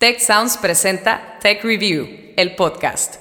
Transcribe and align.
Tech 0.00 0.18
Sounds 0.18 0.56
presenta 0.56 1.36
Tech 1.42 1.62
Review, 1.62 2.32
el 2.34 2.56
podcast. 2.56 3.16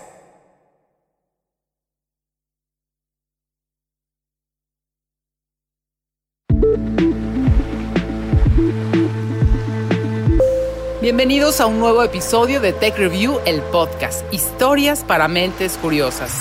Bienvenidos 11.02 11.60
a 11.60 11.66
un 11.66 11.80
nuevo 11.80 12.02
episodio 12.02 12.62
de 12.62 12.72
Tech 12.72 12.96
Review, 12.98 13.42
el 13.46 13.62
podcast, 13.62 14.34
historias 14.34 15.04
para 15.04 15.28
mentes 15.28 15.78
curiosas. 15.82 16.32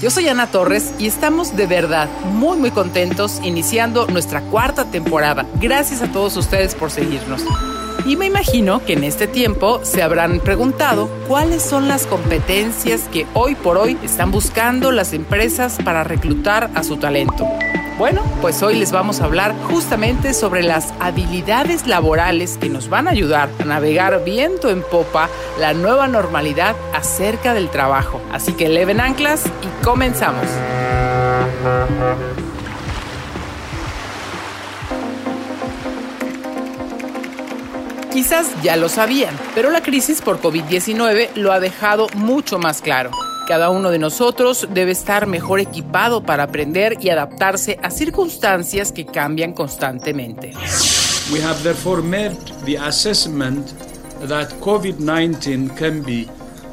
Yo 0.00 0.10
soy 0.10 0.28
Ana 0.28 0.52
Torres 0.52 0.94
y 1.00 1.08
estamos 1.08 1.56
de 1.56 1.66
verdad 1.66 2.08
muy 2.26 2.58
muy 2.58 2.70
contentos 2.70 3.40
iniciando 3.42 4.06
nuestra 4.06 4.40
cuarta 4.42 4.84
temporada. 4.84 5.44
Gracias 5.60 6.00
a 6.00 6.12
todos 6.12 6.36
ustedes 6.36 6.76
por 6.76 6.92
seguirnos. 6.92 7.42
Y 8.04 8.16
me 8.16 8.26
imagino 8.26 8.84
que 8.84 8.92
en 8.92 9.04
este 9.04 9.26
tiempo 9.26 9.80
se 9.82 10.02
habrán 10.02 10.40
preguntado 10.40 11.08
cuáles 11.26 11.62
son 11.62 11.88
las 11.88 12.06
competencias 12.06 13.08
que 13.12 13.26
hoy 13.34 13.54
por 13.54 13.78
hoy 13.78 13.98
están 14.04 14.30
buscando 14.30 14.92
las 14.92 15.12
empresas 15.12 15.78
para 15.84 16.04
reclutar 16.04 16.70
a 16.74 16.84
su 16.84 16.96
talento. 16.98 17.46
Bueno, 17.98 18.22
pues 18.42 18.62
hoy 18.62 18.76
les 18.76 18.92
vamos 18.92 19.20
a 19.20 19.24
hablar 19.24 19.54
justamente 19.70 20.34
sobre 20.34 20.62
las 20.62 20.92
habilidades 21.00 21.86
laborales 21.86 22.58
que 22.58 22.68
nos 22.68 22.90
van 22.90 23.08
a 23.08 23.12
ayudar 23.12 23.48
a 23.58 23.64
navegar 23.64 24.22
viento 24.22 24.68
en 24.68 24.82
popa 24.82 25.30
la 25.58 25.72
nueva 25.72 26.06
normalidad 26.06 26.76
acerca 26.94 27.54
del 27.54 27.70
trabajo. 27.70 28.20
Así 28.30 28.52
que 28.52 28.68
leven 28.68 29.00
anclas 29.00 29.46
y 29.46 29.84
comenzamos. 29.84 30.44
Quizás 38.16 38.50
ya 38.62 38.76
lo 38.76 38.88
sabían, 38.88 39.36
pero 39.54 39.70
la 39.70 39.82
crisis 39.82 40.22
por 40.22 40.40
COVID-19 40.40 41.34
lo 41.34 41.52
ha 41.52 41.60
dejado 41.60 42.06
mucho 42.14 42.58
más 42.58 42.80
claro. 42.80 43.10
Cada 43.46 43.68
uno 43.68 43.90
de 43.90 43.98
nosotros 43.98 44.66
debe 44.70 44.92
estar 44.92 45.26
mejor 45.26 45.60
equipado 45.60 46.22
para 46.22 46.44
aprender 46.44 46.96
y 46.98 47.10
adaptarse 47.10 47.78
a 47.82 47.90
circunstancias 47.90 48.90
que 48.90 49.04
cambian 49.04 49.52
constantemente. 49.52 50.54
We 51.30 51.42
have 51.42 51.62
therefore 51.62 52.00
made 52.00 52.38
the 52.64 52.78
assessment 52.78 53.74
that 54.26 54.48
COVID-19 54.60 55.76
can 55.76 56.02
be 56.02 56.26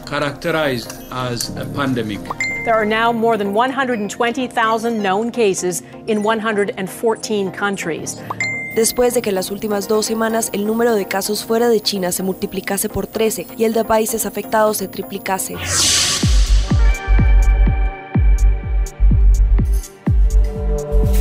characterized 0.09 0.94
as 1.11 1.50
a 1.57 1.66
pandemic. 1.75 2.22
There 2.63 2.73
are 2.73 2.85
now 2.85 3.11
more 3.11 3.38
than 3.38 3.53
120,000 3.53 5.03
known 5.03 5.30
cases 5.30 5.83
in 6.07 6.23
114 6.23 7.52
countries 7.52 8.17
después 8.75 9.13
de 9.13 9.21
que 9.21 9.29
en 9.29 9.35
las 9.35 9.52
últimas 9.52 9.88
dos 9.88 10.05
semanas 10.05 10.49
el 10.53 10.66
número 10.66 10.95
de 10.95 11.05
casos 11.05 11.45
fuera 11.45 11.69
de 11.69 11.81
China 11.81 12.11
se 12.11 12.23
multiplicase 12.23 12.89
por 12.89 13.07
13 13.07 13.47
y 13.57 13.63
el 13.66 13.73
de 13.73 13.85
países 13.85 14.25
afectados 14.25 14.77
se 14.77 14.88
triplicase. 14.88 15.55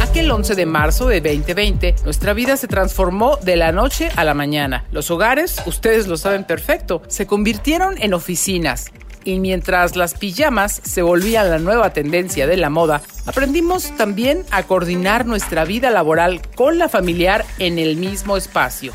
Aquel 0.01 0.31
11 0.31 0.55
de 0.55 0.67
marzo 0.67 1.09
de 1.09 1.21
2020, 1.23 1.95
nuestra 2.05 2.35
vida 2.35 2.59
se 2.59 2.69
transformó 2.69 3.39
de 3.39 3.57
la 3.57 3.73
noche 3.73 4.11
a 4.15 4.25
la 4.25 4.35
mañana. 4.35 4.85
Los 4.93 5.11
hogares, 5.11 5.63
ustedes 5.65 6.07
lo 6.07 6.19
saben 6.19 6.45
perfecto, 6.45 7.03
se 7.09 7.27
convirtieron 7.27 7.97
en 7.99 8.13
oficinas 8.13 8.93
y 9.25 9.39
mientras 9.41 9.97
las 9.97 10.15
pijamas 10.15 10.81
se 10.85 11.03
volvían 11.03 11.51
la 11.51 11.59
nueva 11.59 11.93
tendencia 11.93 12.47
de 12.47 12.57
la 12.57 12.71
moda, 12.71 13.03
aprendimos 13.27 13.97
también 13.97 14.45
a 14.51 14.63
coordinar 14.65 15.27
nuestra 15.27 15.65
vida 15.65 15.91
laboral 15.91 16.41
con 16.55 16.79
la 16.79 16.89
familiar 16.89 17.45
en 17.59 17.79
el 17.79 17.97
mismo 17.97 18.37
espacio. 18.37 18.93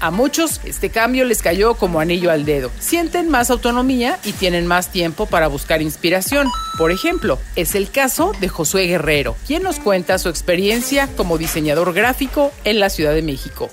A 0.00 0.10
muchos 0.10 0.60
este 0.64 0.90
cambio 0.90 1.24
les 1.24 1.40
cayó 1.40 1.74
como 1.76 1.98
anillo 1.98 2.30
al 2.30 2.44
dedo. 2.44 2.70
Sienten 2.78 3.30
más 3.30 3.50
autonomía 3.50 4.18
y 4.24 4.32
tienen 4.32 4.66
más 4.66 4.92
tiempo 4.92 5.24
para 5.24 5.48
buscar 5.48 5.80
inspiración. 5.80 6.48
Por 6.76 6.90
ejemplo, 6.90 7.38
es 7.56 7.74
el 7.74 7.90
caso 7.90 8.32
de 8.38 8.48
Josué 8.48 8.86
Guerrero, 8.86 9.34
quien 9.46 9.62
nos 9.62 9.78
cuenta 9.78 10.18
su 10.18 10.28
experiencia 10.28 11.08
como 11.16 11.38
diseñador 11.38 11.94
gráfico 11.94 12.52
en 12.64 12.80
la 12.80 12.90
Ciudad 12.90 13.14
de 13.14 13.22
México. 13.22 13.70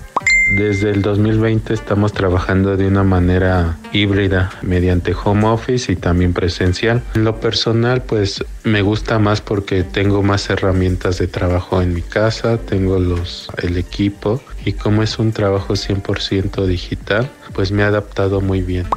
Desde 0.51 0.89
el 0.89 1.01
2020 1.01 1.73
estamos 1.73 2.11
trabajando 2.11 2.75
de 2.75 2.85
una 2.85 3.03
manera 3.03 3.77
híbrida 3.93 4.51
mediante 4.61 5.13
home 5.13 5.47
office 5.47 5.93
y 5.93 5.95
también 5.95 6.33
presencial. 6.33 7.01
En 7.15 7.23
lo 7.23 7.39
personal 7.39 8.01
pues 8.01 8.43
me 8.65 8.81
gusta 8.81 9.17
más 9.17 9.39
porque 9.39 9.83
tengo 9.83 10.23
más 10.23 10.49
herramientas 10.49 11.19
de 11.19 11.27
trabajo 11.27 11.81
en 11.81 11.93
mi 11.93 12.01
casa, 12.01 12.57
tengo 12.57 12.99
los 12.99 13.47
el 13.63 13.77
equipo 13.77 14.41
y 14.65 14.73
como 14.73 15.03
es 15.03 15.19
un 15.19 15.31
trabajo 15.31 15.75
100% 15.75 16.65
digital, 16.65 17.31
pues 17.53 17.71
me 17.71 17.83
he 17.83 17.85
adaptado 17.85 18.41
muy 18.41 18.61
bien. 18.61 18.87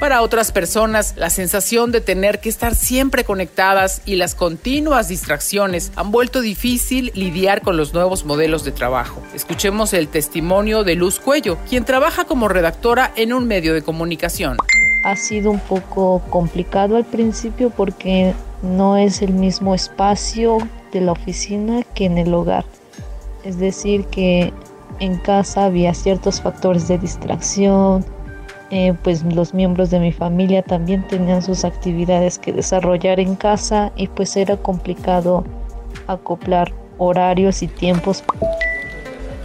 Para 0.00 0.22
otras 0.22 0.50
personas, 0.50 1.14
la 1.16 1.30
sensación 1.30 1.92
de 1.92 2.00
tener 2.00 2.40
que 2.40 2.48
estar 2.48 2.74
siempre 2.74 3.24
conectadas 3.24 4.02
y 4.04 4.16
las 4.16 4.34
continuas 4.34 5.08
distracciones 5.08 5.92
han 5.94 6.10
vuelto 6.10 6.40
difícil 6.40 7.12
lidiar 7.14 7.62
con 7.62 7.76
los 7.76 7.94
nuevos 7.94 8.24
modelos 8.24 8.64
de 8.64 8.72
trabajo. 8.72 9.22
Escuchemos 9.34 9.92
el 9.94 10.08
testimonio 10.08 10.82
de 10.82 10.96
Luz 10.96 11.20
Cuello, 11.20 11.58
quien 11.68 11.84
trabaja 11.84 12.24
como 12.24 12.48
redactora 12.48 13.12
en 13.16 13.32
un 13.32 13.46
medio 13.46 13.72
de 13.72 13.82
comunicación. 13.82 14.56
Ha 15.04 15.16
sido 15.16 15.50
un 15.50 15.60
poco 15.60 16.22
complicado 16.28 16.96
al 16.96 17.04
principio 17.04 17.70
porque 17.70 18.34
no 18.62 18.96
es 18.96 19.22
el 19.22 19.32
mismo 19.32 19.74
espacio 19.74 20.58
de 20.92 21.02
la 21.02 21.12
oficina 21.12 21.82
que 21.94 22.06
en 22.06 22.18
el 22.18 22.34
hogar. 22.34 22.64
Es 23.44 23.58
decir, 23.58 24.06
que 24.06 24.52
en 24.98 25.18
casa 25.18 25.66
había 25.66 25.94
ciertos 25.94 26.40
factores 26.40 26.88
de 26.88 26.98
distracción, 26.98 28.04
eh, 28.70 28.94
pues 29.02 29.22
los 29.22 29.54
miembros 29.54 29.90
de 29.90 30.00
mi 30.00 30.12
familia 30.12 30.62
también 30.62 31.06
tenían 31.06 31.42
sus 31.42 31.64
actividades 31.64 32.38
que 32.38 32.52
desarrollar 32.52 33.20
en 33.20 33.36
casa 33.36 33.92
y 33.96 34.08
pues 34.08 34.36
era 34.36 34.56
complicado 34.56 35.44
acoplar 36.06 36.72
horarios 36.98 37.62
y 37.62 37.68
tiempos. 37.68 38.24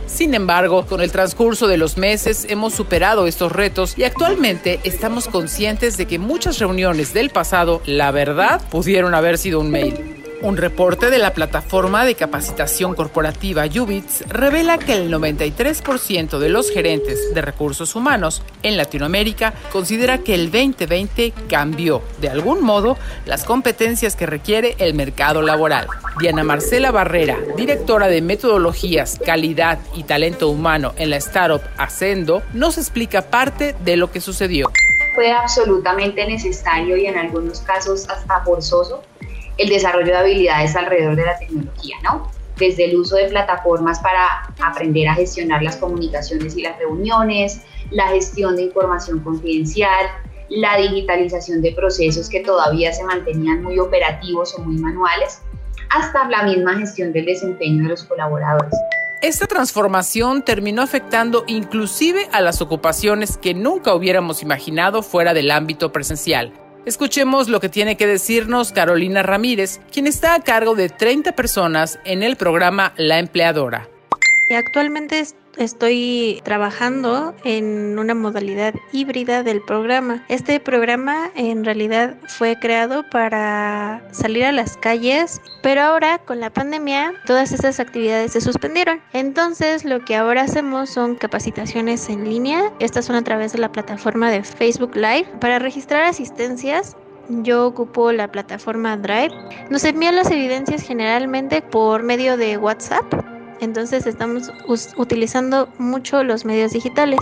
Sin 0.07 0.33
embargo, 0.33 0.85
con 0.85 1.01
el 1.01 1.11
transcurso 1.11 1.67
de 1.67 1.77
los 1.77 1.97
meses 1.97 2.47
hemos 2.49 2.73
superado 2.73 3.27
estos 3.27 3.51
retos 3.51 3.97
y 3.97 4.03
actualmente 4.03 4.79
estamos 4.83 5.27
conscientes 5.27 5.97
de 5.97 6.07
que 6.07 6.17
muchas 6.17 6.57
reuniones 6.57 7.13
del 7.13 7.29
pasado, 7.29 7.81
la 7.85 8.11
verdad, 8.11 8.61
pudieron 8.71 9.13
haber 9.13 9.37
sido 9.37 9.59
un 9.59 9.69
mail. 9.69 10.18
Un 10.41 10.55
reporte 10.55 11.09
de 11.09 11.17
la 11.17 11.33
plataforma 11.33 12.05
de 12.05 12.15
capacitación 12.15 12.95
corporativa 12.95 13.65
Ubits 13.65 14.23
revela 14.29 14.77
que 14.77 14.93
el 14.93 15.11
93% 15.11 16.39
de 16.39 16.47
los 16.47 16.71
gerentes 16.71 17.33
de 17.33 17.41
recursos 17.41 17.93
humanos 17.93 18.41
en 18.63 18.77
Latinoamérica 18.77 19.53
considera 19.69 20.19
que 20.19 20.35
el 20.35 20.49
2020 20.49 21.33
cambió 21.49 22.01
de 22.21 22.29
algún 22.29 22.63
modo 22.63 22.97
las 23.25 23.43
competencias 23.43 24.15
que 24.15 24.25
requiere 24.25 24.75
el 24.79 24.93
mercado 24.93 25.41
laboral. 25.41 25.87
Diana 26.21 26.45
Marcela 26.45 26.91
Barrera, 26.91 27.37
directora 27.57 28.07
de 28.07 28.21
metodologías, 28.21 29.19
calidad 29.25 29.79
y 29.93 30.03
talento 30.03 30.47
humano 30.47 30.93
en 30.95 31.09
la 31.09 31.17
startup 31.17 31.61
Ascendo, 31.77 32.43
nos 32.53 32.77
explica 32.77 33.23
parte 33.23 33.75
de 33.83 33.97
lo 33.97 34.09
que 34.09 34.21
sucedió. 34.21 34.71
Fue 35.15 35.33
absolutamente 35.33 36.25
necesario 36.25 36.95
y 36.95 37.07
en 37.07 37.17
algunos 37.17 37.59
casos 37.59 38.07
hasta 38.07 38.41
forzoso 38.45 39.03
el 39.59 39.69
desarrollo 39.69 40.07
de 40.07 40.17
habilidades 40.17 40.75
alrededor 40.75 41.15
de 41.15 41.25
la 41.25 41.37
tecnología, 41.37 41.97
¿no? 42.03 42.31
Desde 42.57 42.85
el 42.85 42.97
uso 42.97 43.15
de 43.17 43.27
plataformas 43.27 43.99
para 43.99 44.53
aprender 44.61 45.07
a 45.07 45.13
gestionar 45.13 45.61
las 45.61 45.75
comunicaciones 45.75 46.57
y 46.57 46.63
las 46.63 46.77
reuniones, 46.79 47.61
la 47.91 48.07
gestión 48.07 48.55
de 48.55 48.63
información 48.63 49.19
confidencial, 49.19 50.07
la 50.49 50.77
digitalización 50.77 51.61
de 51.61 51.73
procesos 51.73 52.29
que 52.29 52.39
todavía 52.39 52.91
se 52.91 53.03
mantenían 53.03 53.61
muy 53.61 53.77
operativos 53.79 54.55
o 54.55 54.63
muy 54.63 54.77
manuales, 54.77 55.41
hasta 55.89 56.27
la 56.29 56.43
misma 56.43 56.77
gestión 56.77 57.11
del 57.11 57.25
desempeño 57.25 57.83
de 57.83 57.89
los 57.89 58.03
colaboradores. 58.03 58.73
Esta 59.21 59.47
transformación 59.47 60.43
terminó 60.43 60.81
afectando 60.81 61.43
inclusive 61.47 62.29
a 62.31 62.39
las 62.39 62.61
ocupaciones 62.61 63.37
que 63.37 63.53
nunca 63.53 63.93
hubiéramos 63.93 64.41
imaginado 64.41 65.03
fuera 65.03 65.33
del 65.33 65.51
ámbito 65.51 65.91
presencial. 65.91 66.53
Escuchemos 66.85 67.49
lo 67.49 67.59
que 67.59 67.69
tiene 67.69 67.97
que 67.97 68.07
decirnos 68.07 68.71
Carolina 68.71 69.21
Ramírez, 69.21 69.79
quien 69.91 70.07
está 70.07 70.33
a 70.33 70.41
cargo 70.41 70.75
de 70.75 70.89
30 70.89 71.33
personas 71.33 71.99
en 72.05 72.23
el 72.23 72.37
programa 72.37 72.93
La 72.97 73.19
Empleadora. 73.19 73.89
Actualmente 74.55 75.19
estoy 75.57 76.41
trabajando 76.43 77.33
en 77.43 77.97
una 77.99 78.15
modalidad 78.15 78.73
híbrida 78.91 79.43
del 79.43 79.61
programa. 79.61 80.23
Este 80.29 80.59
programa 80.59 81.31
en 81.35 81.65
realidad 81.65 82.15
fue 82.27 82.57
creado 82.59 83.03
para 83.09 84.01
salir 84.11 84.45
a 84.45 84.51
las 84.51 84.77
calles, 84.77 85.41
pero 85.61 85.81
ahora 85.81 86.19
con 86.19 86.39
la 86.39 86.49
pandemia 86.49 87.13
todas 87.25 87.51
estas 87.51 87.79
actividades 87.79 88.33
se 88.33 88.41
suspendieron. 88.41 89.01
Entonces 89.13 89.85
lo 89.85 90.03
que 90.05 90.15
ahora 90.15 90.43
hacemos 90.43 90.89
son 90.89 91.15
capacitaciones 91.15 92.09
en 92.09 92.25
línea. 92.25 92.71
Estas 92.79 93.05
son 93.05 93.15
a 93.15 93.23
través 93.23 93.53
de 93.53 93.59
la 93.59 93.71
plataforma 93.71 94.31
de 94.31 94.43
Facebook 94.43 94.95
Live. 94.95 95.27
Para 95.39 95.59
registrar 95.59 96.03
asistencias 96.03 96.95
yo 97.29 97.67
ocupo 97.67 98.11
la 98.11 98.31
plataforma 98.31 98.97
Drive. 98.97 99.33
Nos 99.69 99.83
envían 99.83 100.15
las 100.15 100.31
evidencias 100.31 100.81
generalmente 100.81 101.61
por 101.61 102.01
medio 102.03 102.37
de 102.37 102.57
WhatsApp 102.57 103.05
entonces 103.59 104.05
estamos 104.07 104.51
utilizando 104.97 105.69
mucho 105.77 106.23
los 106.23 106.45
medios 106.45 106.73
digitales. 106.73 107.19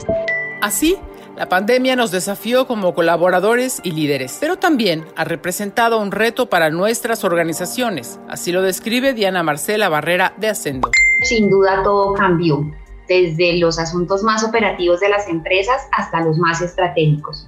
Así, 0.62 0.98
La 1.38 1.48
pandemia 1.50 1.96
nos 1.96 2.10
desafió 2.10 2.66
como 2.66 2.96
colaboradores 2.96 3.80
y 3.84 3.92
líderes, 3.92 4.40
pero 4.42 4.58
también 4.58 5.06
ha 5.16 5.24
representado 5.24 6.02
un 6.02 6.10
reto 6.10 6.50
para 6.50 6.72
nuestras 6.72 7.24
organizaciones. 7.24 8.20
Así 8.28 8.52
lo 8.52 8.64
describe 8.64 9.14
Diana 9.14 9.44
Marcela 9.44 9.88
Barrera 9.88 10.34
de 10.38 10.48
Ascendo. 10.48 10.90
Sin 11.22 11.52
duda 11.52 11.84
todo 11.84 12.16
cambió, 12.16 12.66
desde 13.08 13.60
los 13.60 13.78
asuntos 13.78 14.24
más 14.24 14.44
operativos 14.44 15.00
de 15.00 15.10
las 15.10 15.30
empresas 15.30 15.80
hasta 15.96 16.22
los 16.22 16.40
más 16.40 16.60
estratégicos. 16.62 17.48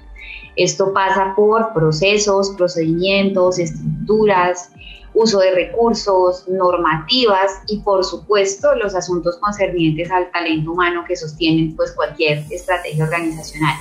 Esto 0.55 0.93
pasa 0.93 1.33
por 1.35 1.73
procesos, 1.73 2.51
procedimientos, 2.51 3.57
estructuras, 3.57 4.69
uso 5.13 5.39
de 5.39 5.51
recursos, 5.51 6.47
normativas 6.47 7.51
y 7.67 7.79
por 7.79 8.03
supuesto 8.03 8.75
los 8.75 8.95
asuntos 8.95 9.37
concernientes 9.37 10.11
al 10.11 10.31
talento 10.31 10.71
humano 10.71 11.03
que 11.07 11.15
sostienen 11.15 11.75
pues 11.75 11.91
cualquier 11.93 12.43
estrategia 12.49 13.03
organizacional. 13.03 13.75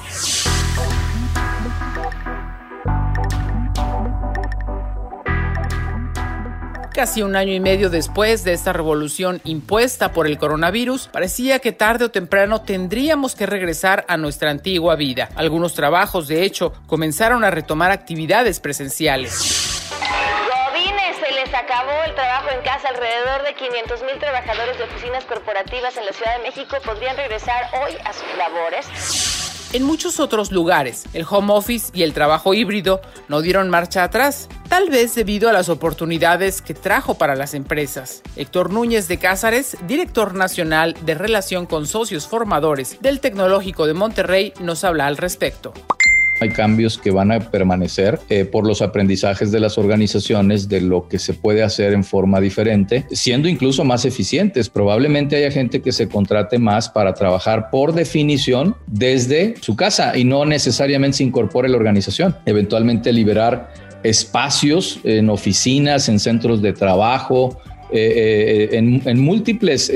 Casi 6.98 7.22
un 7.22 7.36
año 7.36 7.52
y 7.52 7.60
medio 7.60 7.90
después 7.90 8.42
de 8.42 8.52
esta 8.52 8.72
revolución 8.72 9.40
impuesta 9.44 10.10
por 10.10 10.26
el 10.26 10.36
coronavirus, 10.36 11.06
parecía 11.06 11.60
que 11.60 11.70
tarde 11.70 12.06
o 12.06 12.10
temprano 12.10 12.62
tendríamos 12.62 13.36
que 13.36 13.46
regresar 13.46 14.04
a 14.08 14.16
nuestra 14.16 14.50
antigua 14.50 14.96
vida. 14.96 15.28
Algunos 15.36 15.75
trabajos, 15.75 16.26
de 16.26 16.42
hecho, 16.42 16.72
comenzaron 16.88 17.44
a 17.44 17.52
retomar 17.52 17.92
actividades 17.92 18.58
presenciales 18.58 19.68
acabó 21.69 22.03
el 22.06 22.15
trabajo 22.15 22.49
en 22.50 22.62
casa. 22.62 22.88
Alrededor 22.88 23.44
de 23.44 23.55
500 23.55 24.03
mil 24.03 24.19
trabajadores 24.19 24.79
de 24.79 24.85
oficinas 24.85 25.25
corporativas 25.26 25.97
en 25.99 26.06
la 26.06 26.12
Ciudad 26.12 26.38
de 26.38 26.43
México 26.43 26.76
podrían 26.85 27.17
regresar 27.17 27.70
hoy 27.82 27.94
a 28.05 28.12
sus 28.12 28.26
labores. 28.38 28.87
En 29.75 29.82
muchos 29.82 30.19
otros 30.19 30.50
lugares, 30.50 31.05
el 31.12 31.26
home 31.29 31.53
office 31.53 31.91
y 31.93 32.03
el 32.03 32.15
trabajo 32.15 32.55
híbrido 32.55 33.03
no 33.29 33.43
dieron 33.43 33.69
marcha 33.69 34.03
atrás, 34.03 34.49
tal 34.70 34.88
vez 34.88 35.15
debido 35.15 35.50
a 35.50 35.53
las 35.53 35.69
oportunidades 35.69 36.62
que 36.62 36.73
trajo 36.73 37.19
para 37.19 37.37
las 37.37 37.53
empresas. 37.53 38.23
Héctor 38.35 38.73
Núñez 38.73 39.09
de 39.09 39.19
Cázares, 39.19 39.76
director 39.87 40.35
nacional 40.35 40.97
de 41.03 41.14
relación 41.14 41.67
con 41.67 41.87
socios 41.87 42.26
formadores 42.26 43.03
del 43.03 43.21
Tecnológico 43.21 43.87
de 43.87 43.93
Monterrey, 43.93 44.55
nos 44.59 44.85
habla 44.85 45.06
al 45.06 45.19
respecto. 45.19 45.75
Hay 46.40 46.50
cambios 46.50 46.99
que 46.99 47.11
van 47.11 47.32
a 47.32 47.40
permanecer 47.40 48.20
eh, 48.29 48.44
por 48.44 48.67
los 48.67 48.81
aprendizajes 48.81 49.50
de 49.50 49.61
las 49.61 49.76
organizaciones 49.76 50.69
de 50.69 50.81
lo 50.81 51.08
que 51.08 51.19
se 51.19 51.35
puede 51.35 51.62
hacer 51.62 51.93
en 51.93 52.05
forma 52.05 52.40
diferente, 52.40 53.06
siendo 53.11 53.49
incluso 53.49 53.85
más 53.85 54.05
eficientes. 54.05 54.69
Probablemente 54.69 55.37
haya 55.37 55.50
gente 55.50 55.81
que 55.81 55.93
se 55.93 56.08
contrate 56.08 56.58
más 56.58 56.88
para 56.88 57.14
trabajar 57.14 57.70
por 57.70 57.93
definición 57.93 58.76
desde 58.87 59.55
su 59.61 59.75
casa 59.75 60.17
y 60.17 60.25
no 60.25 60.44
necesariamente 60.44 61.19
se 61.19 61.25
incorpore 61.25 61.69
la 61.69 61.76
organización. 61.76 62.37
Eventualmente 62.46 63.12
liberar 63.12 63.73
espacios 64.05 65.00
en 65.02 65.29
oficinas, 65.31 66.08
en 66.08 66.20
centros 66.20 66.62
de 66.62 66.73
trabajo, 66.73 67.61
eh, 67.90 68.69
eh, 68.73 68.76
en, 68.76 69.02
en, 69.05 69.19
múltiples 69.19 69.90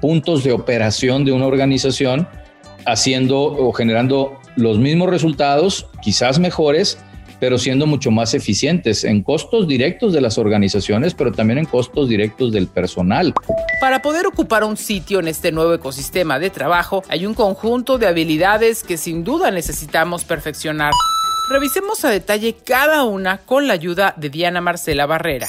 puntos 0.00 0.42
de 0.42 0.52
operación 0.52 1.24
de 1.24 1.32
una 1.32 1.46
organización, 1.46 2.26
haciendo 2.86 3.40
o 3.40 3.72
generando 3.72 4.38
los 4.56 4.78
mismos 4.78 5.10
resultados, 5.10 5.86
quizás 6.02 6.38
mejores, 6.38 6.98
pero 7.38 7.58
siendo 7.58 7.86
mucho 7.86 8.10
más 8.10 8.34
eficientes 8.34 9.04
en 9.04 9.22
costos 9.22 9.68
directos 9.68 10.12
de 10.12 10.20
las 10.20 10.38
organizaciones, 10.38 11.14
pero 11.14 11.32
también 11.32 11.58
en 11.58 11.66
costos 11.66 12.08
directos 12.08 12.52
del 12.52 12.66
personal. 12.66 13.34
Para 13.80 14.02
poder 14.02 14.26
ocupar 14.26 14.64
un 14.64 14.76
sitio 14.76 15.20
en 15.20 15.28
este 15.28 15.52
nuevo 15.52 15.74
ecosistema 15.74 16.38
de 16.38 16.50
trabajo, 16.50 17.02
hay 17.08 17.26
un 17.26 17.34
conjunto 17.34 17.98
de 17.98 18.06
habilidades 18.06 18.82
que 18.82 18.96
sin 18.96 19.22
duda 19.22 19.50
necesitamos 19.50 20.24
perfeccionar. 20.24 20.92
Revisemos 21.50 22.04
a 22.04 22.10
detalle 22.10 22.54
cada 22.54 23.04
una 23.04 23.38
con 23.38 23.66
la 23.66 23.74
ayuda 23.74 24.14
de 24.16 24.30
Diana 24.30 24.60
Marcela 24.60 25.06
Barrera. 25.06 25.46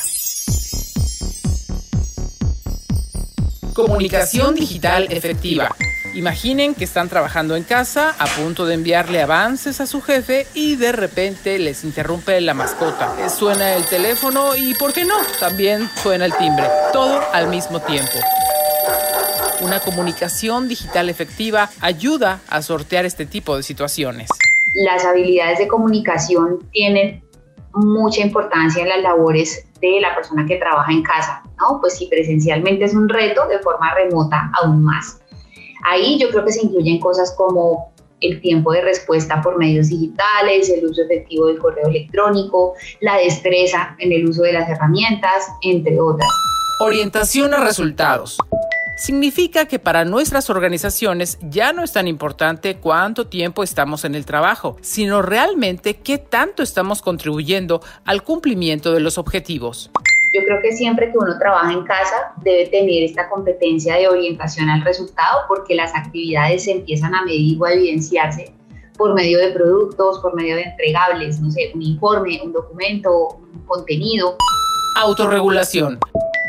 Comunicación 3.73 4.55
digital 4.55 5.07
efectiva. 5.09 5.75
Imaginen 6.17 6.73
que 6.73 6.83
están 6.83 7.09
trabajando 7.09 7.55
en 7.55 7.63
casa, 7.63 8.15
a 8.17 8.25
punto 8.25 8.65
de 8.65 8.73
enviarle 8.73 9.21
avances 9.21 9.79
a 9.81 9.85
su 9.85 10.01
jefe 10.01 10.47
y 10.55 10.75
de 10.75 10.91
repente 10.91 11.59
les 11.59 11.83
interrumpe 11.83 12.41
la 12.41 12.55
mascota. 12.55 13.29
Suena 13.29 13.75
el 13.75 13.85
teléfono 13.85 14.55
y, 14.55 14.73
¿por 14.73 14.93
qué 14.93 15.05
no? 15.05 15.13
También 15.39 15.87
suena 16.01 16.25
el 16.25 16.33
timbre. 16.33 16.65
Todo 16.91 17.21
al 17.33 17.49
mismo 17.49 17.81
tiempo. 17.81 18.17
Una 19.61 19.79
comunicación 19.79 20.67
digital 20.67 21.07
efectiva 21.11 21.69
ayuda 21.81 22.39
a 22.49 22.63
sortear 22.63 23.05
este 23.05 23.27
tipo 23.27 23.55
de 23.55 23.61
situaciones. 23.61 24.27
Las 24.87 25.05
habilidades 25.05 25.59
de 25.59 25.67
comunicación 25.67 26.67
tienen 26.71 27.23
mucha 27.75 28.21
importancia 28.21 28.81
en 28.81 28.89
las 28.89 29.03
labores 29.03 29.67
de 29.79 30.01
la 30.01 30.15
persona 30.15 30.47
que 30.47 30.55
trabaja 30.55 30.91
en 30.91 31.03
casa, 31.03 31.43
¿no? 31.59 31.79
Pues 31.79 31.95
si 31.95 32.07
presencialmente 32.07 32.85
es 32.85 32.95
un 32.95 33.07
reto, 33.07 33.47
de 33.47 33.59
forma 33.59 33.93
remota 33.93 34.49
aún 34.59 34.83
más. 34.83 35.19
Ahí 35.85 36.17
yo 36.19 36.29
creo 36.29 36.45
que 36.45 36.51
se 36.51 36.65
incluyen 36.65 36.99
cosas 36.99 37.33
como 37.35 37.91
el 38.21 38.41
tiempo 38.41 38.71
de 38.71 38.81
respuesta 38.81 39.41
por 39.41 39.57
medios 39.57 39.89
digitales, 39.89 40.69
el 40.69 40.85
uso 40.85 41.03
efectivo 41.03 41.47
del 41.47 41.59
correo 41.59 41.87
electrónico, 41.87 42.73
la 42.99 43.17
destreza 43.17 43.95
en 43.99 44.11
el 44.11 44.27
uso 44.27 44.41
de 44.41 44.53
las 44.53 44.69
herramientas, 44.69 45.45
entre 45.61 45.99
otras. 45.99 46.29
Orientación 46.79 47.53
a 47.53 47.63
resultados. 47.63 48.37
Significa 48.97 49.65
que 49.65 49.77
para 49.77 50.05
nuestras 50.05 50.49
organizaciones 50.49 51.37
ya 51.41 51.71
no 51.71 51.83
es 51.83 51.91
tan 51.93 52.07
importante 52.07 52.77
cuánto 52.77 53.27
tiempo 53.27 53.61
estamos 53.61 54.05
en 54.05 54.15
el 54.15 54.25
trabajo, 54.25 54.75
sino 54.81 55.21
realmente 55.21 55.97
qué 55.97 56.17
tanto 56.17 56.63
estamos 56.63 57.03
contribuyendo 57.03 57.81
al 58.05 58.23
cumplimiento 58.23 58.91
de 58.93 58.99
los 58.99 59.19
objetivos. 59.19 59.91
Yo 60.33 60.43
creo 60.43 60.61
que 60.61 60.71
siempre 60.73 61.11
que 61.11 61.17
uno 61.17 61.37
trabaja 61.39 61.71
en 61.71 61.83
casa 61.83 62.33
debe 62.37 62.67
tener 62.67 63.03
esta 63.03 63.29
competencia 63.29 63.95
de 63.95 64.07
orientación 64.07 64.69
al 64.69 64.83
resultado 64.83 65.41
porque 65.47 65.75
las 65.75 65.95
actividades 65.95 66.65
se 66.65 66.71
empiezan 66.71 67.15
a 67.15 67.23
medir 67.23 67.57
o 67.59 67.65
a 67.65 67.73
evidenciarse 67.73 68.51
por 68.97 69.13
medio 69.13 69.37
de 69.39 69.51
productos, 69.51 70.19
por 70.19 70.35
medio 70.35 70.55
de 70.55 70.63
entregables, 70.63 71.39
no 71.39 71.51
sé, 71.51 71.71
un 71.73 71.81
informe, 71.81 72.41
un 72.43 72.51
documento, 72.51 73.37
un 73.53 73.61
contenido. 73.65 74.35
Autorregulación. 74.97 75.99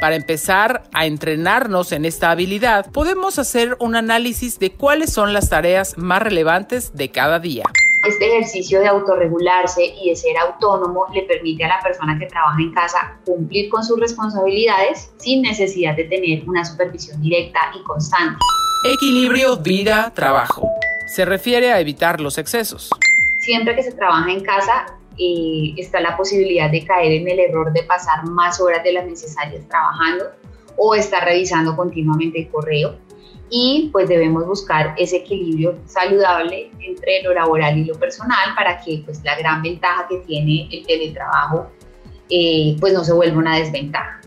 Para 0.01 0.17
empezar 0.17 0.85
a 0.93 1.07
entrenarnos 1.07 1.93
en 1.93 2.05
esta 2.05 2.31
habilidad, 2.31 2.91
podemos 2.93 3.39
hacer 3.39 3.77
un 3.81 3.97
análisis 3.97 4.59
de 4.59 4.71
cuáles 4.71 5.13
son 5.13 5.33
las 5.33 5.51
tareas 5.51 5.99
más 5.99 6.23
relevantes 6.23 6.95
de 6.95 7.11
cada 7.11 7.39
día. 7.39 7.65
Este 8.07 8.27
ejercicio 8.27 8.81
de 8.81 8.87
autorregularse 8.87 9.85
y 9.85 10.11
de 10.11 10.17
ser 10.17 10.37
autónomo 10.39 11.07
le 11.13 11.23
permite 11.23 11.65
a 11.65 11.69
la 11.69 11.81
persona 11.81 12.17
que 12.19 12.27
trabaja 12.27 12.61
en 12.61 12.73
casa 12.73 13.19
cumplir 13.25 13.69
con 13.71 13.85
sus 13.85 13.99
responsabilidades 13.99 15.11
sin 15.17 15.43
necesidad 15.43 15.97
de 15.97 16.05
tener 16.05 16.49
una 16.49 16.65
supervisión 16.65 17.21
directa 17.21 17.59
y 17.79 17.83
constante. 17.83 18.39
Equilibrio 18.85 19.57
vida-trabajo. 19.57 20.69
Se 21.07 21.25
refiere 21.25 21.73
a 21.73 21.81
evitar 21.81 22.21
los 22.21 22.39
excesos. 22.39 22.91
Siempre 23.41 23.75
que 23.75 23.83
se 23.83 23.93
trabaja 23.93 24.31
en 24.31 24.45
casa 24.45 24.87
eh, 25.19 25.75
está 25.77 26.01
la 26.01 26.17
posibilidad 26.17 26.71
de 26.71 26.85
caer 26.85 27.13
en 27.13 27.29
el 27.29 27.41
error 27.41 27.73
de 27.73 27.83
pasar 27.83 28.25
más 28.25 28.61
horas 28.61 28.85
de 28.85 28.93
las 28.93 29.07
necesarias 29.07 29.67
trabajando 29.69 30.27
o 30.77 30.95
estar 30.95 31.25
revisando 31.25 31.75
continuamente 31.75 32.39
el 32.39 32.49
correo 32.49 32.95
y 33.51 33.89
pues 33.93 34.09
debemos 34.09 34.47
buscar 34.47 34.95
ese 34.99 35.19
equilibrio 35.19 35.79
saludable 35.87 36.71
entre 36.81 37.23
lo 37.23 37.33
laboral 37.35 37.79
y 37.79 37.85
lo 37.85 37.95
personal 37.99 38.55
para 38.55 38.81
que 38.81 39.03
pues 39.05 39.23
la 39.25 39.37
gran 39.37 39.63
ventaja 39.63 40.07
que 40.09 40.19
tiene 40.19 40.69
el 40.71 40.87
teletrabajo 40.87 41.67
eh, 42.31 42.77
pues 42.81 42.93
no 42.93 43.05
se 43.05 43.13
vuelva 43.13 43.39
una 43.39 43.57
desventaja. 43.57 44.21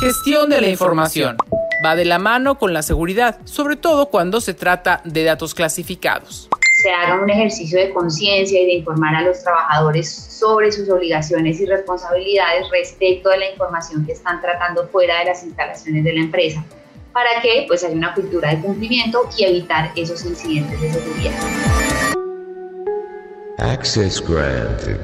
Gestión 0.00 0.50
de 0.50 0.60
la 0.60 0.68
información. 0.68 1.36
Va 1.84 1.96
de 1.96 2.04
la 2.04 2.18
mano 2.18 2.58
con 2.58 2.72
la 2.72 2.82
seguridad, 2.82 3.38
sobre 3.44 3.76
todo 3.76 4.06
cuando 4.06 4.40
se 4.40 4.54
trata 4.54 5.00
de 5.04 5.24
datos 5.24 5.54
clasificados. 5.54 6.48
Se 6.82 6.90
haga 6.90 7.20
un 7.20 7.28
ejercicio 7.30 7.78
de 7.78 7.92
conciencia 7.92 8.60
y 8.60 8.66
de 8.66 8.72
informar 8.74 9.14
a 9.14 9.22
los 9.22 9.42
trabajadores 9.42 10.10
sobre 10.12 10.70
sus 10.72 10.88
obligaciones 10.88 11.60
y 11.60 11.66
responsabilidades 11.66 12.66
respecto 12.70 13.30
de 13.30 13.38
la 13.38 13.50
información 13.50 14.04
que 14.04 14.12
están 14.12 14.40
tratando 14.40 14.86
fuera 14.88 15.18
de 15.20 15.26
las 15.26 15.42
instalaciones 15.42 16.04
de 16.04 16.12
la 16.12 16.20
empresa 16.20 16.64
para 17.14 17.40
que 17.40 17.64
pues 17.68 17.84
haya 17.84 17.94
una 17.94 18.12
cultura 18.12 18.50
de 18.50 18.60
cumplimiento 18.60 19.20
y 19.38 19.44
evitar 19.44 19.92
esos 19.96 20.24
incidentes 20.26 20.80
de 20.80 20.92
seguridad. 20.92 21.32
Access 23.58 24.20
granted. 24.20 24.98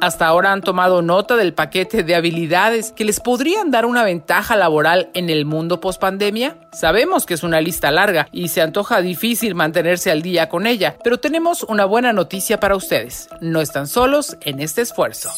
Hasta 0.00 0.26
ahora 0.26 0.52
han 0.52 0.62
tomado 0.62 1.02
nota 1.02 1.36
del 1.36 1.52
paquete 1.52 2.02
de 2.02 2.14
habilidades 2.14 2.90
que 2.90 3.04
les 3.04 3.20
podrían 3.20 3.70
dar 3.70 3.84
una 3.84 4.02
ventaja 4.02 4.56
laboral 4.56 5.10
en 5.12 5.28
el 5.28 5.44
mundo 5.44 5.78
post-pandemia. 5.80 6.56
Sabemos 6.72 7.26
que 7.26 7.34
es 7.34 7.42
una 7.42 7.60
lista 7.60 7.90
larga 7.90 8.26
y 8.32 8.48
se 8.48 8.62
antoja 8.62 9.02
difícil 9.02 9.54
mantenerse 9.54 10.10
al 10.10 10.22
día 10.22 10.48
con 10.48 10.66
ella, 10.66 10.96
pero 11.04 11.20
tenemos 11.20 11.64
una 11.64 11.84
buena 11.84 12.14
noticia 12.14 12.58
para 12.58 12.76
ustedes. 12.76 13.28
No 13.42 13.60
están 13.60 13.86
solos 13.86 14.38
en 14.40 14.60
este 14.60 14.80
esfuerzo. 14.80 15.30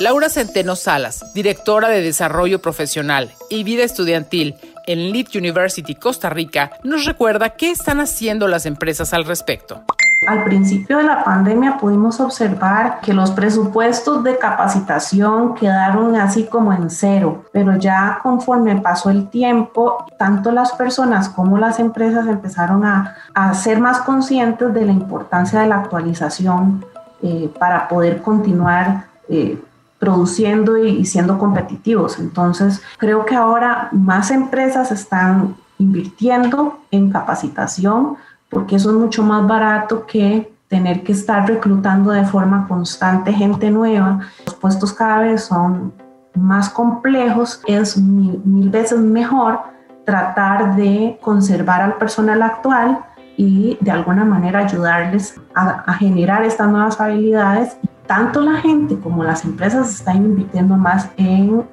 Laura 0.00 0.30
Centeno 0.30 0.76
Salas, 0.76 1.34
directora 1.34 1.90
de 1.90 2.00
Desarrollo 2.00 2.62
Profesional 2.62 3.32
y 3.50 3.64
Vida 3.64 3.84
Estudiantil 3.84 4.56
en 4.86 5.12
Lead 5.12 5.26
University 5.34 5.94
Costa 5.94 6.30
Rica, 6.30 6.70
nos 6.82 7.04
recuerda 7.04 7.50
qué 7.50 7.70
están 7.70 8.00
haciendo 8.00 8.48
las 8.48 8.64
empresas 8.64 9.12
al 9.12 9.26
respecto. 9.26 9.82
Al 10.26 10.44
principio 10.44 10.96
de 10.96 11.04
la 11.04 11.22
pandemia 11.22 11.76
pudimos 11.76 12.18
observar 12.18 13.00
que 13.02 13.12
los 13.12 13.30
presupuestos 13.32 14.24
de 14.24 14.38
capacitación 14.38 15.54
quedaron 15.54 16.16
así 16.16 16.44
como 16.44 16.72
en 16.72 16.88
cero, 16.88 17.44
pero 17.52 17.76
ya 17.76 18.20
conforme 18.22 18.80
pasó 18.80 19.10
el 19.10 19.28
tiempo, 19.28 20.06
tanto 20.18 20.50
las 20.50 20.72
personas 20.72 21.28
como 21.28 21.58
las 21.58 21.78
empresas 21.78 22.26
empezaron 22.26 22.86
a, 22.86 23.16
ser 23.52 23.80
más 23.80 23.98
conscientes 23.98 24.72
de 24.72 24.86
la 24.86 24.92
importancia 24.92 25.60
de 25.60 25.66
la 25.66 25.76
actualización 25.76 26.86
eh, 27.22 27.50
para 27.58 27.86
poder 27.86 28.22
continuar 28.22 29.04
eh, 29.28 29.58
produciendo 30.00 30.76
y 30.78 31.04
siendo 31.04 31.38
competitivos. 31.38 32.18
Entonces, 32.18 32.82
creo 32.98 33.24
que 33.24 33.36
ahora 33.36 33.88
más 33.92 34.32
empresas 34.32 34.90
están 34.90 35.54
invirtiendo 35.78 36.80
en 36.90 37.10
capacitación 37.10 38.16
porque 38.48 38.76
eso 38.76 38.90
es 38.90 38.96
mucho 38.96 39.22
más 39.22 39.46
barato 39.46 40.06
que 40.06 40.52
tener 40.68 41.02
que 41.02 41.12
estar 41.12 41.46
reclutando 41.48 42.10
de 42.10 42.24
forma 42.24 42.66
constante 42.66 43.32
gente 43.32 43.70
nueva. 43.70 44.20
Los 44.46 44.54
puestos 44.56 44.92
cada 44.92 45.20
vez 45.20 45.44
son 45.44 45.92
más 46.34 46.70
complejos, 46.70 47.60
es 47.66 47.96
mil, 47.96 48.70
veces 48.70 48.98
mejor 48.98 49.60
tratar 50.04 50.76
de 50.76 51.18
conservar 51.20 51.82
al 51.82 51.94
personal 51.94 52.42
actual 52.42 53.00
y 53.36 53.78
de 53.80 53.90
alguna 53.90 54.24
manera 54.24 54.60
ayudarles 54.60 55.40
a, 55.54 55.92
generar 55.94 56.44
estas 56.44 56.68
nuevas 56.68 57.00
habilidades. 57.00 57.76
Tanto 58.10 58.40
la 58.40 58.60
gente 58.60 58.98
como 58.98 59.22
las 59.22 59.44
empresas 59.44 59.88
están 59.94 60.16
invirtiendo 60.16 60.76
más 60.76 61.10
en, 61.16 61.64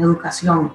educación. 0.00 0.72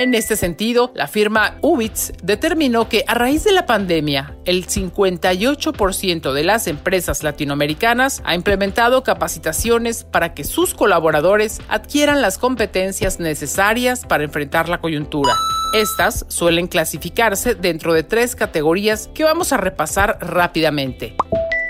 En 0.00 0.14
este 0.14 0.34
sentido, 0.34 0.90
la 0.96 1.06
firma 1.06 1.58
Ubits 1.62 2.12
determinó 2.24 2.88
que 2.88 3.04
a 3.06 3.14
raíz 3.14 3.44
de 3.44 3.52
la 3.52 3.66
pandemia, 3.66 4.34
el 4.46 4.66
58% 4.66 6.32
de 6.32 6.42
las 6.42 6.66
empresas 6.66 7.22
latinoamericanas 7.22 8.20
ha 8.24 8.34
implementado 8.34 9.04
capacitaciones 9.04 10.02
para 10.02 10.34
que 10.34 10.42
sus 10.42 10.74
colaboradores 10.74 11.60
adquieran 11.68 12.20
las 12.20 12.36
competencias 12.36 13.20
necesarias 13.20 14.04
para 14.06 14.24
enfrentar 14.24 14.68
la 14.68 14.80
coyuntura. 14.80 15.34
Estas 15.72 16.26
suelen 16.26 16.66
clasificarse 16.66 17.54
dentro 17.54 17.94
de 17.94 18.02
tres 18.02 18.34
categorías 18.34 19.08
que 19.14 19.22
vamos 19.22 19.52
a 19.52 19.56
repasar 19.56 20.18
rápidamente. 20.20 21.14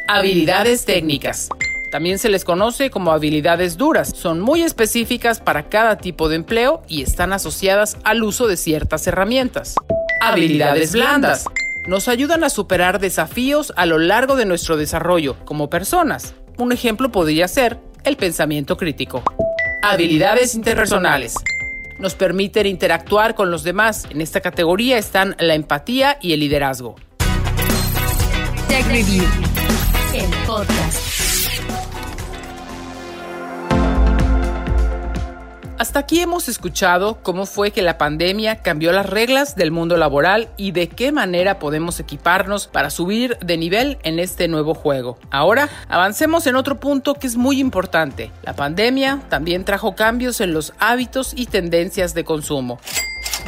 Habilidades 0.08 0.86
técnicas. 0.86 1.50
También 1.90 2.18
se 2.18 2.28
les 2.28 2.44
conoce 2.44 2.90
como 2.90 3.12
habilidades 3.12 3.76
duras. 3.76 4.12
Son 4.14 4.40
muy 4.40 4.62
específicas 4.62 5.40
para 5.40 5.68
cada 5.68 5.96
tipo 5.96 6.28
de 6.28 6.36
empleo 6.36 6.82
y 6.86 7.02
están 7.02 7.32
asociadas 7.32 7.96
al 8.04 8.22
uso 8.22 8.46
de 8.46 8.56
ciertas 8.56 9.06
herramientas. 9.06 9.74
Habilidades 10.20 10.92
blandas. 10.92 11.46
Nos 11.86 12.08
ayudan 12.08 12.44
a 12.44 12.50
superar 12.50 12.98
desafíos 12.98 13.72
a 13.76 13.86
lo 13.86 13.98
largo 13.98 14.36
de 14.36 14.44
nuestro 14.44 14.76
desarrollo 14.76 15.36
como 15.46 15.70
personas. 15.70 16.34
Un 16.58 16.72
ejemplo 16.72 17.10
podría 17.10 17.48
ser 17.48 17.78
el 18.04 18.16
pensamiento 18.16 18.76
crítico. 18.76 19.22
Habilidades 19.82 20.54
interpersonales. 20.54 21.34
Nos 21.98 22.14
permiten 22.14 22.66
interactuar 22.66 23.34
con 23.34 23.50
los 23.50 23.62
demás. 23.64 24.06
En 24.10 24.20
esta 24.20 24.40
categoría 24.40 24.98
están 24.98 25.34
la 25.38 25.54
empatía 25.54 26.18
y 26.20 26.32
el 26.34 26.40
liderazgo. 26.40 26.96
Tech 28.68 28.86
Review, 28.86 29.24
el 30.14 30.46
podcast. 30.46 31.07
Hasta 35.78 36.00
aquí 36.00 36.18
hemos 36.18 36.48
escuchado 36.48 37.20
cómo 37.22 37.46
fue 37.46 37.70
que 37.70 37.82
la 37.82 37.98
pandemia 37.98 38.62
cambió 38.62 38.90
las 38.90 39.06
reglas 39.06 39.54
del 39.54 39.70
mundo 39.70 39.96
laboral 39.96 40.48
y 40.56 40.72
de 40.72 40.88
qué 40.88 41.12
manera 41.12 41.60
podemos 41.60 42.00
equiparnos 42.00 42.66
para 42.66 42.90
subir 42.90 43.38
de 43.38 43.56
nivel 43.56 43.96
en 44.02 44.18
este 44.18 44.48
nuevo 44.48 44.74
juego. 44.74 45.18
Ahora, 45.30 45.68
avancemos 45.88 46.48
en 46.48 46.56
otro 46.56 46.80
punto 46.80 47.14
que 47.14 47.28
es 47.28 47.36
muy 47.36 47.60
importante. 47.60 48.32
La 48.42 48.54
pandemia 48.54 49.20
también 49.28 49.64
trajo 49.64 49.94
cambios 49.94 50.40
en 50.40 50.52
los 50.52 50.72
hábitos 50.80 51.32
y 51.36 51.46
tendencias 51.46 52.12
de 52.12 52.24
consumo. 52.24 52.80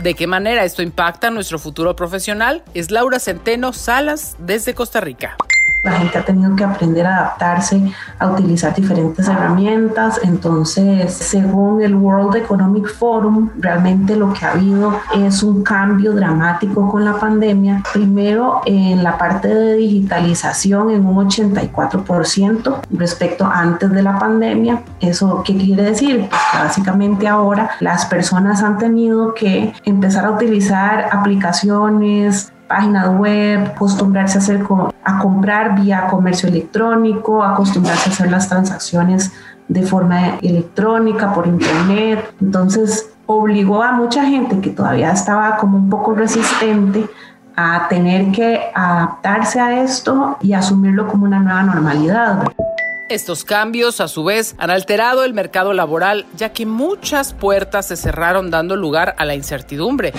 ¿De 0.04 0.14
qué 0.14 0.28
manera 0.28 0.64
esto 0.64 0.82
impacta 0.82 1.30
nuestro 1.30 1.58
futuro 1.58 1.96
profesional? 1.96 2.62
Es 2.74 2.92
Laura 2.92 3.18
Centeno 3.18 3.72
Salas 3.72 4.36
desde 4.38 4.74
Costa 4.74 5.00
Rica. 5.00 5.36
La 5.82 5.92
gente 5.92 6.18
ha 6.18 6.24
tenido 6.24 6.54
que 6.56 6.64
aprender 6.64 7.06
a 7.06 7.16
adaptarse 7.16 7.92
a 8.18 8.26
utilizar 8.30 8.74
diferentes 8.74 9.26
herramientas. 9.28 10.20
Entonces, 10.22 11.12
según 11.12 11.82
el 11.82 11.94
World 11.94 12.36
Economic 12.36 12.88
Forum, 12.88 13.50
realmente 13.58 14.16
lo 14.16 14.32
que 14.32 14.44
ha 14.44 14.52
habido 14.52 14.98
es 15.14 15.42
un 15.42 15.62
cambio 15.62 16.12
dramático 16.12 16.90
con 16.90 17.04
la 17.04 17.18
pandemia. 17.18 17.82
Primero, 17.92 18.60
en 18.66 19.02
la 19.02 19.16
parte 19.16 19.48
de 19.48 19.74
digitalización 19.74 20.90
en 20.90 21.06
un 21.06 21.28
84% 21.28 22.80
respecto 22.90 23.44
a 23.44 23.60
antes 23.60 23.90
de 23.90 24.02
la 24.02 24.18
pandemia. 24.18 24.82
¿Eso 25.00 25.42
qué 25.44 25.56
quiere 25.56 25.82
decir? 25.82 26.28
Pues 26.28 26.42
básicamente 26.54 27.28
ahora 27.28 27.70
las 27.80 28.06
personas 28.06 28.62
han 28.62 28.78
tenido 28.78 29.34
que 29.34 29.72
empezar 29.84 30.24
a 30.24 30.30
utilizar 30.30 31.08
aplicaciones, 31.12 32.52
páginas 32.70 33.08
web, 33.18 33.72
acostumbrarse 33.74 34.38
a, 34.38 34.40
hacer, 34.40 34.62
a 35.02 35.18
comprar 35.18 35.74
vía 35.74 36.06
comercio 36.08 36.48
electrónico, 36.48 37.42
acostumbrarse 37.42 38.10
a 38.10 38.12
hacer 38.12 38.30
las 38.30 38.48
transacciones 38.48 39.32
de 39.66 39.82
forma 39.82 40.38
electrónica, 40.40 41.34
por 41.34 41.48
internet. 41.48 42.32
Entonces 42.40 43.10
obligó 43.26 43.82
a 43.82 43.90
mucha 43.90 44.24
gente 44.24 44.60
que 44.60 44.70
todavía 44.70 45.10
estaba 45.10 45.56
como 45.56 45.78
un 45.78 45.90
poco 45.90 46.14
resistente 46.14 47.08
a 47.56 47.88
tener 47.88 48.30
que 48.30 48.60
adaptarse 48.72 49.58
a 49.58 49.82
esto 49.82 50.36
y 50.40 50.52
asumirlo 50.52 51.08
como 51.08 51.24
una 51.24 51.40
nueva 51.40 51.64
normalidad. 51.64 52.44
Estos 53.08 53.42
cambios, 53.42 54.00
a 54.00 54.06
su 54.06 54.22
vez, 54.22 54.54
han 54.58 54.70
alterado 54.70 55.24
el 55.24 55.34
mercado 55.34 55.72
laboral, 55.72 56.24
ya 56.36 56.50
que 56.52 56.66
muchas 56.66 57.34
puertas 57.34 57.86
se 57.86 57.96
cerraron 57.96 58.52
dando 58.52 58.76
lugar 58.76 59.16
a 59.18 59.24
la 59.24 59.34
incertidumbre. 59.34 60.12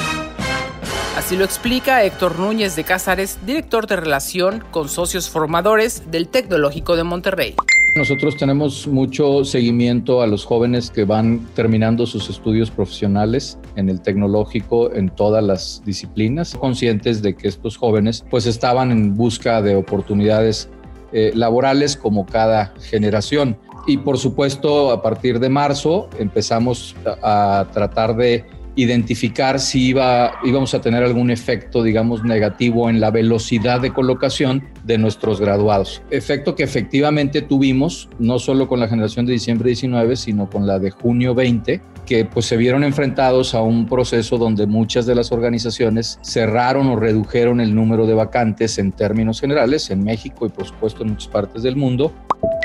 Así 1.22 1.38
lo 1.38 1.46
explica 1.46 2.04
Héctor 2.04 2.40
Núñez 2.40 2.76
de 2.76 2.84
Cázares, 2.84 3.38
director 3.46 3.86
de 3.86 3.96
relación 3.96 4.64
con 4.72 4.90
socios 4.90 5.30
formadores 5.30 6.10
del 6.10 6.28
Tecnológico 6.28 6.96
de 6.96 7.04
Monterrey. 7.04 7.54
Nosotros 7.96 8.36
tenemos 8.38 8.88
mucho 8.88 9.46
seguimiento 9.46 10.24
a 10.24 10.28
los 10.28 10.44
jóvenes 10.44 10.90
que 10.90 11.06
van 11.06 11.46
terminando 11.54 12.08
sus 12.08 12.28
estudios 12.32 12.72
profesionales 12.72 13.60
en 13.76 13.88
el 13.90 14.02
tecnológico 14.02 14.92
en 14.96 15.10
todas 15.10 15.44
las 15.44 15.84
disciplinas, 15.86 16.56
conscientes 16.56 17.22
de 17.22 17.36
que 17.36 17.50
estos 17.50 17.78
jóvenes 17.78 18.26
pues 18.32 18.48
estaban 18.48 18.90
en 18.90 19.16
busca 19.16 19.62
de 19.62 19.76
oportunidades 19.76 20.70
eh, 21.14 21.32
laborales 21.36 21.96
como 21.96 22.26
cada 22.26 22.74
generación. 22.90 23.56
Y 23.86 23.98
por 23.98 24.18
supuesto, 24.18 24.90
a 24.90 25.04
partir 25.04 25.40
de 25.40 25.50
marzo 25.50 26.10
empezamos 26.18 26.96
a 27.22 27.68
tratar 27.72 28.16
de 28.16 28.44
identificar 28.76 29.60
si 29.60 29.88
iba, 29.88 30.34
íbamos 30.44 30.74
a 30.74 30.82
tener 30.82 31.04
algún 31.04 31.30
efecto, 31.32 31.84
digamos, 31.84 32.24
negativo 32.24 32.90
en 32.90 33.00
la 33.00 33.12
velocidad 33.12 33.82
de 33.82 33.92
colocación 33.92 34.64
de 34.84 34.98
nuestros 34.98 35.40
graduados. 35.42 36.02
Efecto 36.10 36.56
que 36.56 36.64
efectivamente 36.64 37.42
tuvimos, 37.42 38.10
no 38.20 38.40
solo 38.40 38.68
con 38.68 38.80
la 38.80 38.88
generación 38.88 39.26
de 39.26 39.34
diciembre 39.34 39.70
19, 39.70 40.16
sino 40.16 40.50
con 40.50 40.68
la 40.68 40.80
de 40.80 40.92
junio 40.92 41.36
20, 41.36 41.82
que 42.06 42.26
pues 42.26 42.46
se 42.46 42.58
vieron 42.58 42.84
enfrentados 42.84 43.54
a 43.54 43.62
un 43.62 43.86
proceso 43.86 44.38
donde 44.38 44.66
muchas 44.68 45.06
de 45.06 45.16
las 45.16 45.32
organizaciones 45.32 46.20
cerraron 46.24 46.88
o 46.88 46.96
redujeron 46.96 47.62
el 47.62 47.76
número 47.76 48.08
de 48.08 48.14
vacantes 48.14 48.78
en 48.80 48.92
términos 48.92 49.40
generales 49.40 49.90
en 49.92 50.04
México 50.04 50.46
y 50.46 50.50
por 50.50 50.66
supuesto 50.66 51.04
en 51.04 51.12
muchas 51.12 51.28
partes 51.28 51.64
del 51.64 51.76
mundo 51.76 52.12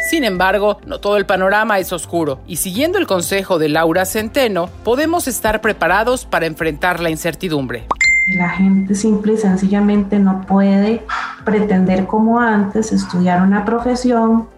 sin 0.09 0.25
embargo, 0.25 0.79
no 0.87 1.01
todo 1.01 1.17
el 1.17 1.27
panorama 1.27 1.79
es 1.79 1.93
oscuro 1.93 2.39
y 2.47 2.57
siguiendo 2.57 2.99
el 2.99 3.07
consejo 3.07 3.59
de 3.59 3.69
Laura 3.69 4.05
Centeno, 4.05 4.69
podemos 4.85 5.27
estar 5.27 5.61
preparados 5.61 6.25
para 6.25 6.47
enfrentar 6.47 7.01
la 7.01 7.11
incertidumbre. 7.11 7.87
La 8.37 8.51
gente 8.51 8.95
simple 8.95 9.35
y 9.35 9.37
sencillamente 9.37 10.19
no 10.19 10.43
puede 10.43 11.05
pretender 11.45 12.07
como 12.07 12.41
antes 12.41 12.93
estudiar 12.93 13.43
una 13.43 13.65
profesión 13.65 14.49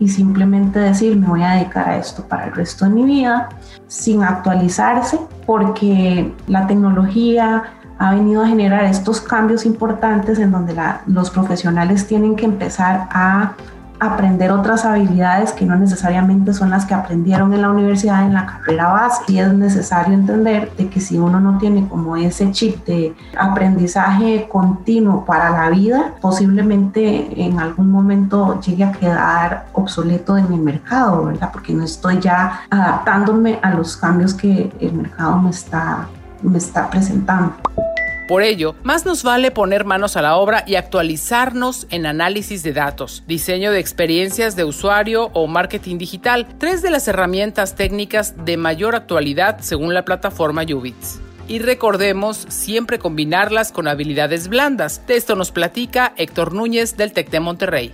y 0.00 0.08
simplemente 0.08 0.78
decir 0.78 1.16
me 1.16 1.26
voy 1.26 1.42
a 1.42 1.52
dedicar 1.52 1.88
a 1.88 1.98
esto 1.98 2.24
para 2.24 2.46
el 2.46 2.52
resto 2.54 2.84
de 2.84 2.90
mi 2.92 3.04
vida 3.04 3.48
sin 3.88 4.22
actualizarse 4.22 5.18
porque 5.46 6.32
la 6.46 6.66
tecnología 6.66 7.64
ha 7.98 8.12
venido 8.12 8.44
a 8.44 8.48
generar 8.48 8.84
estos 8.84 9.20
cambios 9.20 9.66
importantes 9.66 10.38
en 10.38 10.52
donde 10.52 10.74
los 11.06 11.30
profesionales 11.30 12.06
tienen 12.06 12.36
que 12.36 12.44
empezar 12.44 13.08
a 13.10 13.54
aprender 14.00 14.52
otras 14.52 14.84
habilidades 14.84 15.52
que 15.52 15.64
no 15.64 15.76
necesariamente 15.76 16.52
son 16.54 16.70
las 16.70 16.86
que 16.86 16.94
aprendieron 16.94 17.52
en 17.52 17.62
la 17.62 17.70
universidad 17.70 18.24
en 18.24 18.34
la 18.34 18.46
carrera 18.46 18.92
base 18.92 19.22
y 19.28 19.38
es 19.38 19.52
necesario 19.52 20.14
entender 20.14 20.70
de 20.76 20.88
que 20.88 21.00
si 21.00 21.18
uno 21.18 21.40
no 21.40 21.58
tiene 21.58 21.86
como 21.88 22.16
ese 22.16 22.50
chip 22.52 22.84
de 22.86 23.14
aprendizaje 23.38 24.48
continuo 24.50 25.24
para 25.24 25.50
la 25.50 25.70
vida 25.70 26.14
posiblemente 26.20 27.42
en 27.42 27.58
algún 27.58 27.90
momento 27.90 28.60
llegue 28.60 28.84
a 28.84 28.92
quedar 28.92 29.66
obsoleto 29.72 30.36
en 30.36 30.52
el 30.52 30.60
mercado, 30.60 31.24
¿verdad? 31.24 31.50
Porque 31.52 31.72
no 31.72 31.84
estoy 31.84 32.20
ya 32.20 32.60
adaptándome 32.70 33.58
a 33.62 33.70
los 33.70 33.96
cambios 33.96 34.34
que 34.34 34.72
el 34.80 34.92
mercado 34.92 35.38
me 35.38 35.50
está, 35.50 36.06
me 36.42 36.58
está 36.58 36.88
presentando. 36.90 37.54
Por 38.28 38.42
ello, 38.42 38.74
más 38.84 39.06
nos 39.06 39.22
vale 39.22 39.50
poner 39.50 39.86
manos 39.86 40.18
a 40.18 40.22
la 40.22 40.36
obra 40.36 40.62
y 40.66 40.74
actualizarnos 40.74 41.86
en 41.88 42.04
análisis 42.04 42.62
de 42.62 42.74
datos, 42.74 43.24
diseño 43.26 43.72
de 43.72 43.80
experiencias 43.80 44.54
de 44.54 44.64
usuario 44.64 45.30
o 45.32 45.46
marketing 45.46 45.96
digital, 45.96 46.46
tres 46.58 46.82
de 46.82 46.90
las 46.90 47.08
herramientas 47.08 47.74
técnicas 47.74 48.44
de 48.44 48.58
mayor 48.58 48.94
actualidad 48.94 49.60
según 49.60 49.94
la 49.94 50.04
plataforma 50.04 50.62
Ubits 50.62 51.20
y 51.48 51.60
recordemos 51.60 52.44
siempre 52.48 52.98
combinarlas 52.98 53.72
con 53.72 53.88
habilidades 53.88 54.48
blandas. 54.48 55.06
De 55.06 55.16
esto 55.16 55.34
nos 55.34 55.50
platica 55.50 56.12
Héctor 56.18 56.52
Núñez 56.52 56.98
del 56.98 57.12
TEC 57.12 57.30
de 57.30 57.40
Monterrey. 57.40 57.92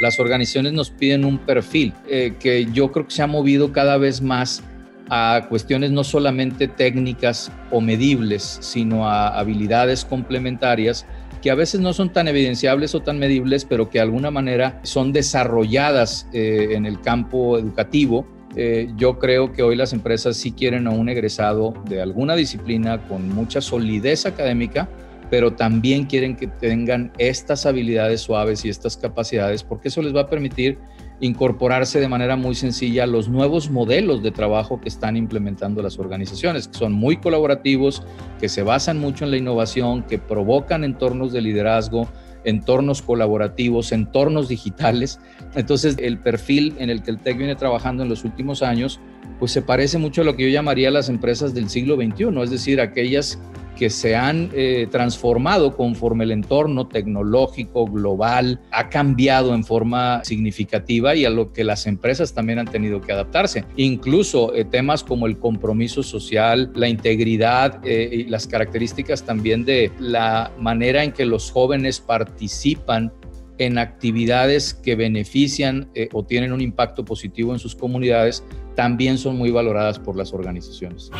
Las 0.00 0.18
organizaciones 0.18 0.72
nos 0.72 0.88
piden 0.88 1.26
un 1.26 1.36
perfil 1.36 1.92
eh, 2.08 2.34
que 2.40 2.66
yo 2.72 2.90
creo 2.90 3.06
que 3.06 3.14
se 3.14 3.22
ha 3.22 3.26
movido 3.26 3.72
cada 3.72 3.98
vez 3.98 4.22
más 4.22 4.62
a 5.10 5.46
cuestiones 5.48 5.90
no 5.90 6.04
solamente 6.04 6.68
técnicas 6.68 7.52
o 7.70 7.80
medibles, 7.80 8.58
sino 8.60 9.08
a 9.08 9.38
habilidades 9.38 10.04
complementarias 10.04 11.06
que 11.44 11.50
a 11.50 11.54
veces 11.54 11.80
no 11.82 11.92
son 11.92 12.10
tan 12.10 12.26
evidenciables 12.26 12.94
o 12.94 13.00
tan 13.00 13.18
medibles, 13.18 13.66
pero 13.66 13.90
que 13.90 13.98
de 13.98 14.02
alguna 14.02 14.30
manera 14.30 14.80
son 14.82 15.12
desarrolladas 15.12 16.26
eh, 16.32 16.68
en 16.70 16.86
el 16.86 17.02
campo 17.02 17.58
educativo. 17.58 18.26
Eh, 18.56 18.90
yo 18.96 19.18
creo 19.18 19.52
que 19.52 19.62
hoy 19.62 19.76
las 19.76 19.92
empresas 19.92 20.38
sí 20.38 20.52
quieren 20.52 20.86
a 20.86 20.90
un 20.90 21.10
egresado 21.10 21.74
de 21.86 22.00
alguna 22.00 22.34
disciplina 22.34 22.98
con 23.08 23.28
mucha 23.28 23.60
solidez 23.60 24.24
académica, 24.24 24.88
pero 25.28 25.52
también 25.52 26.04
quieren 26.06 26.34
que 26.34 26.46
tengan 26.46 27.12
estas 27.18 27.66
habilidades 27.66 28.22
suaves 28.22 28.64
y 28.64 28.70
estas 28.70 28.96
capacidades, 28.96 29.62
porque 29.62 29.88
eso 29.88 30.00
les 30.00 30.16
va 30.16 30.22
a 30.22 30.30
permitir 30.30 30.78
incorporarse 31.20 32.00
de 32.00 32.08
manera 32.08 32.36
muy 32.36 32.54
sencilla 32.54 33.04
a 33.04 33.06
los 33.06 33.28
nuevos 33.28 33.70
modelos 33.70 34.22
de 34.22 34.30
trabajo 34.30 34.80
que 34.80 34.88
están 34.88 35.16
implementando 35.16 35.82
las 35.82 35.98
organizaciones, 35.98 36.68
que 36.68 36.78
son 36.78 36.92
muy 36.92 37.16
colaborativos, 37.18 38.02
que 38.40 38.48
se 38.48 38.62
basan 38.62 38.98
mucho 38.98 39.24
en 39.24 39.30
la 39.30 39.36
innovación, 39.36 40.02
que 40.02 40.18
provocan 40.18 40.84
entornos 40.84 41.32
de 41.32 41.40
liderazgo, 41.40 42.08
entornos 42.44 43.02
colaborativos, 43.02 43.92
entornos 43.92 44.48
digitales. 44.48 45.20
Entonces, 45.54 45.96
el 45.98 46.18
perfil 46.18 46.74
en 46.78 46.90
el 46.90 47.02
que 47.02 47.10
el 47.10 47.18
TEC 47.18 47.38
viene 47.38 47.56
trabajando 47.56 48.02
en 48.02 48.08
los 48.08 48.24
últimos 48.24 48.62
años, 48.62 49.00
pues 49.38 49.52
se 49.52 49.62
parece 49.62 49.98
mucho 49.98 50.22
a 50.22 50.24
lo 50.24 50.36
que 50.36 50.44
yo 50.44 50.48
llamaría 50.48 50.90
las 50.90 51.08
empresas 51.08 51.54
del 51.54 51.68
siglo 51.68 51.96
XXI, 51.96 52.42
es 52.42 52.50
decir, 52.50 52.80
aquellas 52.80 53.38
que 53.76 53.90
se 53.90 54.14
han 54.14 54.50
eh, 54.54 54.86
transformado 54.90 55.76
conforme 55.76 56.24
el 56.24 56.30
entorno 56.30 56.86
tecnológico 56.86 57.86
global 57.86 58.60
ha 58.70 58.88
cambiado 58.88 59.54
en 59.54 59.64
forma 59.64 60.22
significativa 60.24 61.14
y 61.14 61.24
a 61.24 61.30
lo 61.30 61.52
que 61.52 61.64
las 61.64 61.86
empresas 61.86 62.34
también 62.34 62.58
han 62.58 62.66
tenido 62.66 63.00
que 63.00 63.12
adaptarse. 63.12 63.64
Incluso 63.76 64.54
eh, 64.54 64.64
temas 64.64 65.02
como 65.02 65.26
el 65.26 65.38
compromiso 65.38 66.02
social, 66.02 66.70
la 66.74 66.88
integridad 66.88 67.80
eh, 67.84 68.08
y 68.12 68.24
las 68.24 68.46
características 68.46 69.24
también 69.24 69.64
de 69.64 69.90
la 69.98 70.52
manera 70.58 71.02
en 71.02 71.12
que 71.12 71.24
los 71.24 71.50
jóvenes 71.50 72.00
participan 72.00 73.12
en 73.58 73.78
actividades 73.78 74.74
que 74.74 74.96
benefician 74.96 75.88
o 76.12 76.24
tienen 76.24 76.52
un 76.52 76.60
impacto 76.60 77.04
positivo 77.04 77.52
en 77.52 77.58
sus 77.58 77.74
comunidades, 77.74 78.44
también 78.74 79.18
son 79.18 79.36
muy 79.36 79.50
valoradas 79.50 79.98
por 79.98 80.16
las 80.16 80.32
organizaciones. 80.32 81.10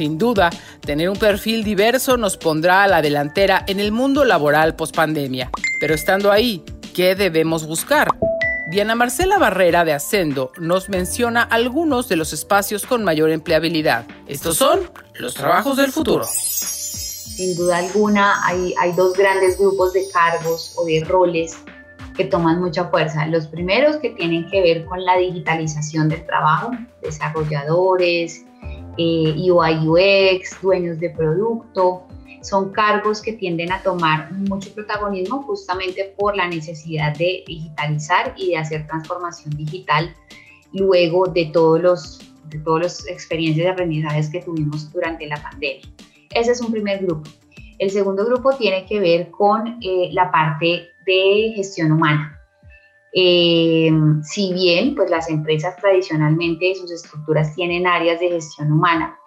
Sin 0.00 0.16
duda, 0.16 0.48
tener 0.80 1.10
un 1.10 1.18
perfil 1.18 1.62
diverso 1.62 2.16
nos 2.16 2.38
pondrá 2.38 2.84
a 2.84 2.88
la 2.88 3.02
delantera 3.02 3.64
en 3.68 3.80
el 3.80 3.92
mundo 3.92 4.24
laboral 4.24 4.74
post-pandemia. 4.74 5.50
Pero 5.78 5.94
estando 5.94 6.32
ahí, 6.32 6.62
¿qué 6.94 7.14
debemos 7.14 7.66
buscar? 7.66 8.08
Diana 8.70 8.94
Marcela 8.94 9.36
Barrera 9.36 9.84
de 9.84 9.92
Ascendo 9.92 10.52
nos 10.56 10.88
menciona 10.88 11.42
algunos 11.42 12.08
de 12.08 12.14
los 12.14 12.32
espacios 12.32 12.86
con 12.86 13.02
mayor 13.02 13.30
empleabilidad. 13.30 14.06
Estos 14.28 14.58
son 14.58 14.88
los 15.18 15.34
trabajos 15.34 15.76
del 15.76 15.90
futuro. 15.90 16.24
Sin 16.24 17.56
duda 17.56 17.78
alguna, 17.78 18.46
hay, 18.46 18.72
hay 18.78 18.92
dos 18.92 19.14
grandes 19.14 19.58
grupos 19.58 19.92
de 19.92 20.08
cargos 20.12 20.72
o 20.76 20.84
de 20.84 21.02
roles 21.04 21.56
que 22.16 22.26
toman 22.26 22.60
mucha 22.60 22.84
fuerza. 22.84 23.26
Los 23.26 23.48
primeros 23.48 23.96
que 23.96 24.10
tienen 24.10 24.48
que 24.48 24.62
ver 24.62 24.84
con 24.84 25.04
la 25.04 25.16
digitalización 25.16 26.08
del 26.08 26.24
trabajo, 26.24 26.70
desarrolladores, 27.02 28.44
eh, 28.98 29.50
UI 29.50 29.88
UX, 29.88 30.60
dueños 30.60 30.98
de 30.98 31.10
producto, 31.10 32.06
son 32.42 32.72
cargos 32.72 33.20
que 33.20 33.34
tienden 33.34 33.70
a 33.72 33.82
tomar 33.82 34.32
mucho 34.32 34.72
protagonismo 34.74 35.42
justamente 35.42 36.14
por 36.18 36.36
la 36.36 36.48
necesidad 36.48 37.16
de 37.16 37.44
digitalizar 37.46 38.34
y 38.36 38.50
de 38.50 38.56
hacer 38.56 38.86
transformación 38.86 39.56
digital 39.56 40.14
luego 40.72 41.26
de 41.26 41.46
todos 41.52 41.80
los 41.82 42.18
de 42.50 42.58
todas 42.58 42.82
las 42.82 43.06
experiencias 43.06 43.64
y 43.66 43.68
aprendizajes 43.68 44.28
que 44.28 44.40
tuvimos 44.40 44.92
durante 44.92 45.26
la 45.26 45.40
pandemia. 45.40 45.82
Ese 46.34 46.50
es 46.50 46.60
un 46.60 46.72
primer 46.72 47.04
grupo. 47.04 47.30
El 47.78 47.90
segundo 47.90 48.26
grupo 48.26 48.52
tiene 48.56 48.84
que 48.86 48.98
ver 48.98 49.30
con 49.30 49.78
eh, 49.80 50.08
la 50.12 50.32
parte 50.32 50.88
de 51.06 51.52
gestión 51.54 51.92
humana. 51.92 52.39
Eh, 53.12 53.90
si 54.22 54.52
bien 54.52 54.94
pues 54.94 55.10
las 55.10 55.28
empresas 55.28 55.76
tradicionalmente 55.76 56.74
sus 56.76 56.92
estructuras 56.92 57.54
tienen 57.56 57.86
áreas 57.86 58.20
de 58.20 58.28
gestión 58.28 58.72
humana, 58.72 59.18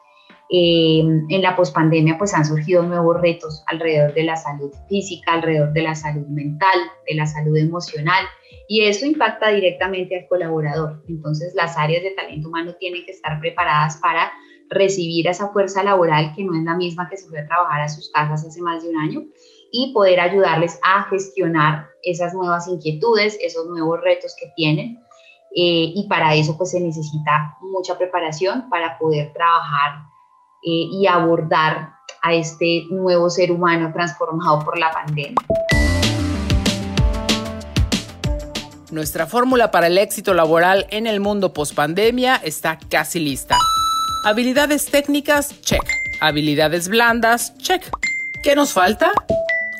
eh, 0.49 0.99
en 0.99 1.41
la 1.41 1.55
pospandemia 1.55 2.17
pues 2.17 2.33
han 2.33 2.45
surgido 2.45 2.83
nuevos 2.83 3.19
retos 3.19 3.63
alrededor 3.67 4.13
de 4.13 4.23
la 4.23 4.35
salud 4.35 4.71
física, 4.87 5.33
alrededor 5.33 5.73
de 5.73 5.81
la 5.81 5.95
salud 5.95 6.27
mental, 6.27 6.79
de 7.07 7.15
la 7.15 7.25
salud 7.25 7.57
emocional 7.57 8.25
y 8.67 8.81
eso 8.81 9.05
impacta 9.05 9.49
directamente 9.49 10.19
al 10.19 10.27
colaborador. 10.27 11.03
Entonces 11.09 11.53
las 11.55 11.77
áreas 11.77 12.03
de 12.03 12.11
talento 12.11 12.49
humano 12.49 12.75
tienen 12.79 13.05
que 13.05 13.11
estar 13.11 13.39
preparadas 13.39 13.97
para 13.97 14.31
recibir 14.69 15.27
esa 15.27 15.49
fuerza 15.49 15.83
laboral 15.83 16.33
que 16.35 16.43
no 16.43 16.55
es 16.57 16.63
la 16.63 16.75
misma 16.75 17.09
que 17.09 17.17
se 17.17 17.27
fue 17.27 17.39
a 17.39 17.47
trabajar 17.47 17.81
a 17.81 17.89
sus 17.89 18.11
casas 18.11 18.45
hace 18.45 18.61
más 18.61 18.83
de 18.83 18.89
un 18.89 18.97
año 18.97 19.23
y 19.75 19.91
poder 19.91 20.19
ayudarles 20.19 20.79
a 20.83 21.03
gestionar 21.09 21.89
esas 22.03 22.33
nuevas 22.35 22.67
inquietudes, 22.67 23.37
esos 23.41 23.65
nuevos 23.65 23.99
retos 24.01 24.35
que 24.39 24.51
tienen. 24.55 24.99
Eh, 25.55 25.91
y 25.95 26.07
para 26.07 26.35
eso 26.35 26.55
pues 26.57 26.71
se 26.71 26.79
necesita 26.79 27.57
mucha 27.59 27.97
preparación 27.97 28.69
para 28.69 28.97
poder 28.99 29.33
trabajar 29.33 30.03
eh, 30.63 30.87
y 30.91 31.07
abordar 31.07 31.93
a 32.21 32.33
este 32.33 32.83
nuevo 32.91 33.29
ser 33.31 33.51
humano 33.51 33.91
transformado 33.91 34.63
por 34.63 34.77
la 34.77 34.91
pandemia. 34.91 35.35
Nuestra 38.91 39.25
fórmula 39.25 39.71
para 39.71 39.87
el 39.87 39.97
éxito 39.97 40.35
laboral 40.35 40.85
en 40.91 41.07
el 41.07 41.19
mundo 41.19 41.51
post-pandemia 41.51 42.35
está 42.35 42.77
casi 42.89 43.19
lista. 43.19 43.57
Habilidades 44.23 44.85
técnicas, 44.85 45.59
check. 45.61 45.83
Habilidades 46.21 46.89
blandas, 46.89 47.57
check. 47.57 47.81
¿Qué 48.43 48.55
nos 48.55 48.71
falta? 48.71 49.11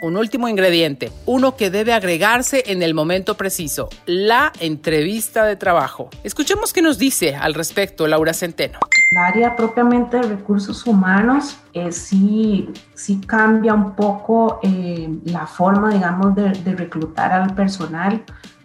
Un 0.04 0.18
último 0.18 0.50
ingrediente, 0.50 1.13
uno 1.26 1.56
que 1.56 1.70
debe 1.70 1.94
agregarse 1.94 2.63
en 2.68 2.84
el 2.84 2.94
momento 2.94 3.36
preciso, 3.36 3.88
la 4.06 4.52
entrevista 4.60 5.46
de 5.46 5.56
trabajo. 5.56 6.10
Escuchemos 6.26 6.74
qué 6.74 6.82
nos 6.82 6.98
dice 6.98 7.36
al 7.36 7.54
respecto 7.54 8.06
Laura 8.06 8.34
Centeno. 8.34 8.80
El 9.12 9.18
área 9.18 9.56
propiamente 9.56 10.18
de 10.18 10.24
recursos 10.24 10.86
humanos 10.86 11.56
eh, 11.74 11.94
sí, 11.94 12.70
sí 12.94 13.22
cambia 13.26 13.74
un 13.74 13.96
poco 13.96 14.60
eh, 14.62 15.10
la 15.24 15.48
forma, 15.48 15.94
digamos, 15.94 16.36
de, 16.36 16.50
de 16.50 16.76
reclutar 16.76 17.32
al 17.32 17.56
personal 17.56 18.24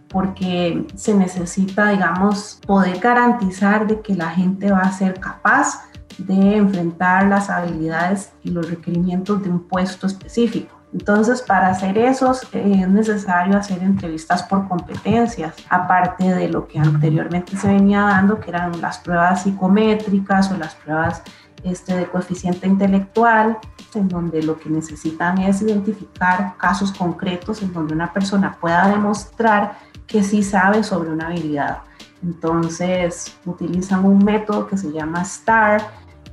porque 0.08 0.86
se 0.96 1.14
necesita, 1.14 1.90
digamos, 1.90 2.58
poder 2.66 2.98
garantizar 2.98 3.86
de 3.86 4.00
que 4.00 4.14
la 4.14 4.30
gente 4.30 4.72
va 4.72 4.80
a 4.80 4.92
ser 4.92 5.20
capaz 5.20 5.84
de 6.16 6.56
enfrentar 6.56 7.26
las 7.28 7.48
habilidades 7.48 8.32
y 8.42 8.50
los 8.50 8.68
requerimientos 8.68 9.42
de 9.42 9.50
un 9.50 9.60
puesto 9.68 10.06
específico. 10.06 10.77
Entonces, 10.92 11.42
para 11.42 11.68
hacer 11.68 11.98
eso 11.98 12.32
es 12.32 12.88
necesario 12.88 13.58
hacer 13.58 13.82
entrevistas 13.82 14.42
por 14.44 14.66
competencias, 14.68 15.54
aparte 15.68 16.34
de 16.34 16.48
lo 16.48 16.66
que 16.66 16.78
anteriormente 16.78 17.56
se 17.56 17.68
venía 17.68 18.00
dando, 18.02 18.40
que 18.40 18.50
eran 18.50 18.80
las 18.80 18.98
pruebas 18.98 19.42
psicométricas 19.42 20.50
o 20.50 20.56
las 20.56 20.74
pruebas 20.74 21.22
este, 21.62 21.94
de 21.94 22.06
coeficiente 22.06 22.66
intelectual, 22.66 23.58
en 23.94 24.08
donde 24.08 24.42
lo 24.42 24.58
que 24.58 24.70
necesitan 24.70 25.38
es 25.38 25.60
identificar 25.60 26.56
casos 26.56 26.92
concretos 26.92 27.62
en 27.62 27.72
donde 27.72 27.94
una 27.94 28.12
persona 28.12 28.56
pueda 28.58 28.88
demostrar 28.88 29.78
que 30.06 30.22
sí 30.22 30.42
sabe 30.42 30.82
sobre 30.82 31.10
una 31.10 31.26
habilidad. 31.26 31.82
Entonces, 32.22 33.36
utilizan 33.44 34.04
un 34.04 34.24
método 34.24 34.66
que 34.66 34.78
se 34.78 34.90
llama 34.90 35.24
STAR 35.24 35.82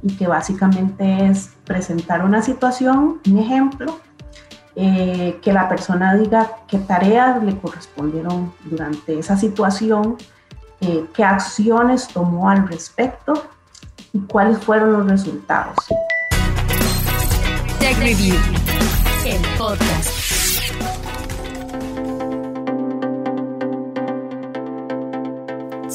y 0.02 0.16
que 0.16 0.28
básicamente 0.28 1.26
es 1.26 1.52
presentar 1.66 2.24
una 2.24 2.42
situación, 2.42 3.20
un 3.28 3.38
ejemplo, 3.38 4.00
eh, 4.76 5.40
que 5.42 5.54
la 5.54 5.70
persona 5.70 6.16
diga 6.16 6.52
qué 6.68 6.78
tareas 6.80 7.42
le 7.42 7.58
correspondieron 7.58 8.54
durante 8.66 9.18
esa 9.18 9.38
situación, 9.38 10.18
eh, 10.82 11.06
qué 11.14 11.24
acciones 11.24 12.08
tomó 12.10 12.50
al 12.50 12.68
respecto 12.68 13.34
y 14.12 14.20
cuáles 14.20 14.58
fueron 14.60 14.94
los 14.94 15.08
resultados. 15.08 15.76
Tech 17.80 17.98
Review, 18.00 18.36
el 19.26 19.42
podcast. 19.58 20.25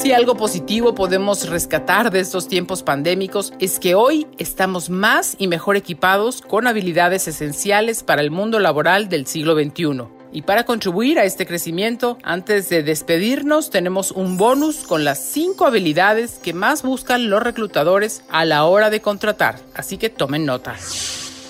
Si 0.01 0.13
algo 0.13 0.35
positivo 0.35 0.95
podemos 0.95 1.47
rescatar 1.51 2.11
de 2.11 2.21
estos 2.21 2.49
tiempos 2.49 2.83
pandémicos 2.83 3.53
es 3.59 3.79
que 3.79 3.95
hoy 3.95 4.27
estamos 4.39 4.89
más 4.89 5.37
y 5.37 5.47
mejor 5.47 5.77
equipados 5.77 6.41
con 6.41 6.67
habilidades 6.67 7.29
esenciales 7.29 8.03
para 8.03 8.23
el 8.23 8.31
mundo 8.31 8.61
laboral 8.61 9.11
del 9.11 9.27
siglo 9.27 9.55
XXI. 9.55 10.05
Y 10.33 10.41
para 10.41 10.65
contribuir 10.65 11.19
a 11.19 11.25
este 11.25 11.45
crecimiento, 11.45 12.17
antes 12.23 12.71
de 12.71 12.83
despedirnos, 12.83 13.69
tenemos 13.69 14.11
un 14.11 14.39
bonus 14.39 14.85
con 14.85 15.05
las 15.05 15.19
cinco 15.19 15.67
habilidades 15.67 16.39
que 16.43 16.55
más 16.55 16.83
buscan 16.83 17.29
los 17.29 17.43
reclutadores 17.43 18.23
a 18.31 18.47
la 18.47 18.65
hora 18.65 18.89
de 18.89 19.03
contratar. 19.03 19.59
Así 19.75 19.99
que 19.99 20.09
tomen 20.09 20.47
nota. 20.47 20.77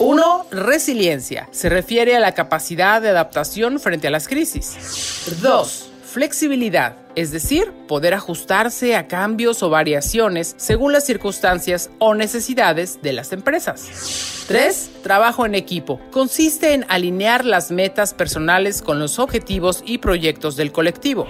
1. 0.00 0.46
Resiliencia. 0.50 1.48
Se 1.52 1.68
refiere 1.68 2.16
a 2.16 2.20
la 2.20 2.34
capacidad 2.34 3.00
de 3.00 3.10
adaptación 3.10 3.78
frente 3.78 4.08
a 4.08 4.10
las 4.10 4.26
crisis. 4.26 5.30
2 5.40 5.89
flexibilidad, 6.10 6.96
es 7.14 7.30
decir, 7.30 7.72
poder 7.86 8.14
ajustarse 8.14 8.96
a 8.96 9.06
cambios 9.06 9.62
o 9.62 9.70
variaciones 9.70 10.54
según 10.58 10.92
las 10.92 11.06
circunstancias 11.06 11.90
o 11.98 12.14
necesidades 12.14 13.00
de 13.00 13.12
las 13.12 13.32
empresas. 13.32 14.44
3. 14.48 14.90
Trabajo 15.02 15.46
en 15.46 15.54
equipo. 15.54 16.00
Consiste 16.10 16.74
en 16.74 16.84
alinear 16.88 17.44
las 17.44 17.70
metas 17.70 18.12
personales 18.12 18.82
con 18.82 18.98
los 18.98 19.20
objetivos 19.20 19.82
y 19.86 19.98
proyectos 19.98 20.56
del 20.56 20.72
colectivo. 20.72 21.28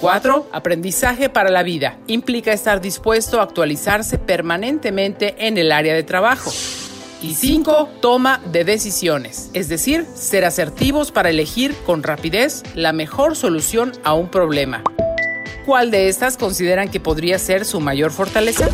4. 0.00 0.48
Aprendizaje 0.50 1.28
para 1.28 1.50
la 1.50 1.62
vida. 1.62 1.98
Implica 2.06 2.52
estar 2.52 2.80
dispuesto 2.80 3.38
a 3.38 3.42
actualizarse 3.44 4.16
permanentemente 4.18 5.46
en 5.46 5.58
el 5.58 5.70
área 5.70 5.94
de 5.94 6.02
trabajo. 6.02 6.50
Y 7.22 7.34
5. 7.34 7.88
Toma 8.00 8.40
de 8.50 8.64
decisiones, 8.64 9.50
es 9.52 9.68
decir, 9.68 10.06
ser 10.14 10.44
asertivos 10.46 11.12
para 11.12 11.28
elegir 11.30 11.74
con 11.84 12.02
rapidez 12.02 12.62
la 12.74 12.92
mejor 12.92 13.36
solución 13.36 13.92
a 14.04 14.14
un 14.14 14.28
problema. 14.28 14.82
¿Cuál 15.66 15.90
de 15.90 16.08
estas 16.08 16.38
consideran 16.38 16.88
que 16.90 16.98
podría 16.98 17.38
ser 17.38 17.66
su 17.66 17.80
mayor 17.80 18.10
fortaleza? 18.10 18.68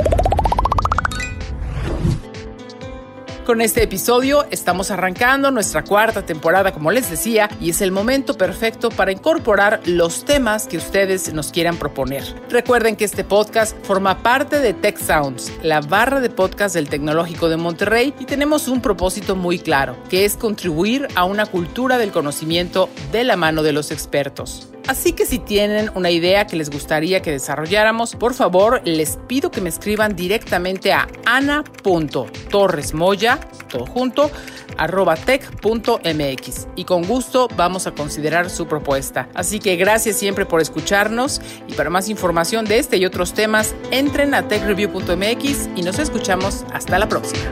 Con 3.46 3.60
este 3.60 3.84
episodio 3.84 4.44
estamos 4.50 4.90
arrancando 4.90 5.52
nuestra 5.52 5.84
cuarta 5.84 6.26
temporada, 6.26 6.72
como 6.72 6.90
les 6.90 7.08
decía, 7.08 7.48
y 7.60 7.70
es 7.70 7.80
el 7.80 7.92
momento 7.92 8.36
perfecto 8.36 8.88
para 8.88 9.12
incorporar 9.12 9.80
los 9.86 10.24
temas 10.24 10.66
que 10.66 10.78
ustedes 10.78 11.32
nos 11.32 11.52
quieran 11.52 11.76
proponer. 11.76 12.24
Recuerden 12.50 12.96
que 12.96 13.04
este 13.04 13.22
podcast 13.22 13.76
forma 13.84 14.20
parte 14.20 14.58
de 14.58 14.74
Tech 14.74 14.98
Sounds, 14.98 15.52
la 15.62 15.80
barra 15.80 16.18
de 16.18 16.28
podcast 16.28 16.74
del 16.74 16.88
Tecnológico 16.88 17.48
de 17.48 17.56
Monterrey, 17.56 18.12
y 18.18 18.24
tenemos 18.24 18.66
un 18.66 18.82
propósito 18.82 19.36
muy 19.36 19.60
claro, 19.60 19.96
que 20.08 20.24
es 20.24 20.36
contribuir 20.36 21.06
a 21.14 21.22
una 21.22 21.46
cultura 21.46 21.98
del 21.98 22.10
conocimiento 22.10 22.88
de 23.12 23.22
la 23.22 23.36
mano 23.36 23.62
de 23.62 23.72
los 23.72 23.92
expertos. 23.92 24.70
Así 24.86 25.12
que 25.12 25.26
si 25.26 25.38
tienen 25.38 25.90
una 25.94 26.10
idea 26.10 26.46
que 26.46 26.56
les 26.56 26.70
gustaría 26.70 27.20
que 27.20 27.32
desarrolláramos, 27.32 28.14
por 28.14 28.34
favor 28.34 28.80
les 28.84 29.18
pido 29.26 29.50
que 29.50 29.60
me 29.60 29.68
escriban 29.68 30.14
directamente 30.14 30.92
a 30.92 31.08
ana.torresmoya, 31.24 33.40
todo 33.68 33.86
junto, 33.86 34.30
arroba 34.76 35.16
tech.mx 35.16 36.68
y 36.76 36.84
con 36.84 37.04
gusto 37.04 37.48
vamos 37.56 37.86
a 37.86 37.92
considerar 37.92 38.48
su 38.48 38.68
propuesta. 38.68 39.28
Así 39.34 39.58
que 39.58 39.76
gracias 39.76 40.16
siempre 40.16 40.46
por 40.46 40.60
escucharnos 40.60 41.40
y 41.66 41.74
para 41.74 41.90
más 41.90 42.08
información 42.08 42.64
de 42.64 42.78
este 42.78 42.98
y 42.98 43.06
otros 43.06 43.34
temas, 43.34 43.74
entren 43.90 44.34
a 44.34 44.46
techreview.mx 44.46 45.70
y 45.74 45.82
nos 45.82 45.98
escuchamos 45.98 46.64
hasta 46.72 46.98
la 46.98 47.08
próxima. 47.08 47.42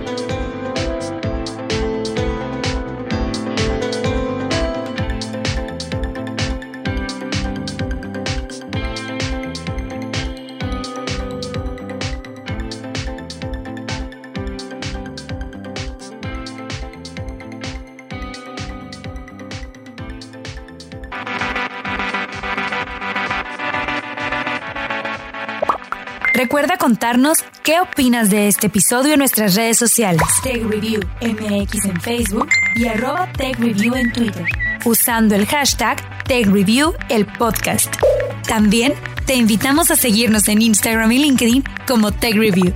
Recuerda 26.45 26.77
contarnos 26.77 27.39
qué 27.63 27.81
opinas 27.81 28.29
de 28.29 28.49
este 28.49 28.67
episodio 28.67 29.15
en 29.15 29.19
nuestras 29.19 29.55
redes 29.55 29.79
sociales. 29.79 30.21
Tech 30.43 30.63
Review 30.63 31.01
MX 31.23 31.87
en 31.87 31.99
Facebook 32.03 32.51
y 32.77 32.87
arroba 32.87 33.33
Tech 33.33 33.59
Review 33.59 33.95
en 33.95 34.13
Twitter. 34.13 34.45
Usando 34.85 35.37
el 35.37 35.47
hashtag 35.47 36.03
Tech 36.25 36.47
Review 36.47 36.93
el 37.09 37.25
podcast. 37.25 37.97
También 38.47 38.93
te 39.25 39.37
invitamos 39.37 39.91
a 39.91 39.97
seguirnos 39.97 40.47
en 40.49 40.61
Instagram 40.61 41.13
y 41.13 41.19
LinkedIn 41.21 41.65
como 41.89 42.13
Tech 42.13 42.35
Review. 42.35 42.75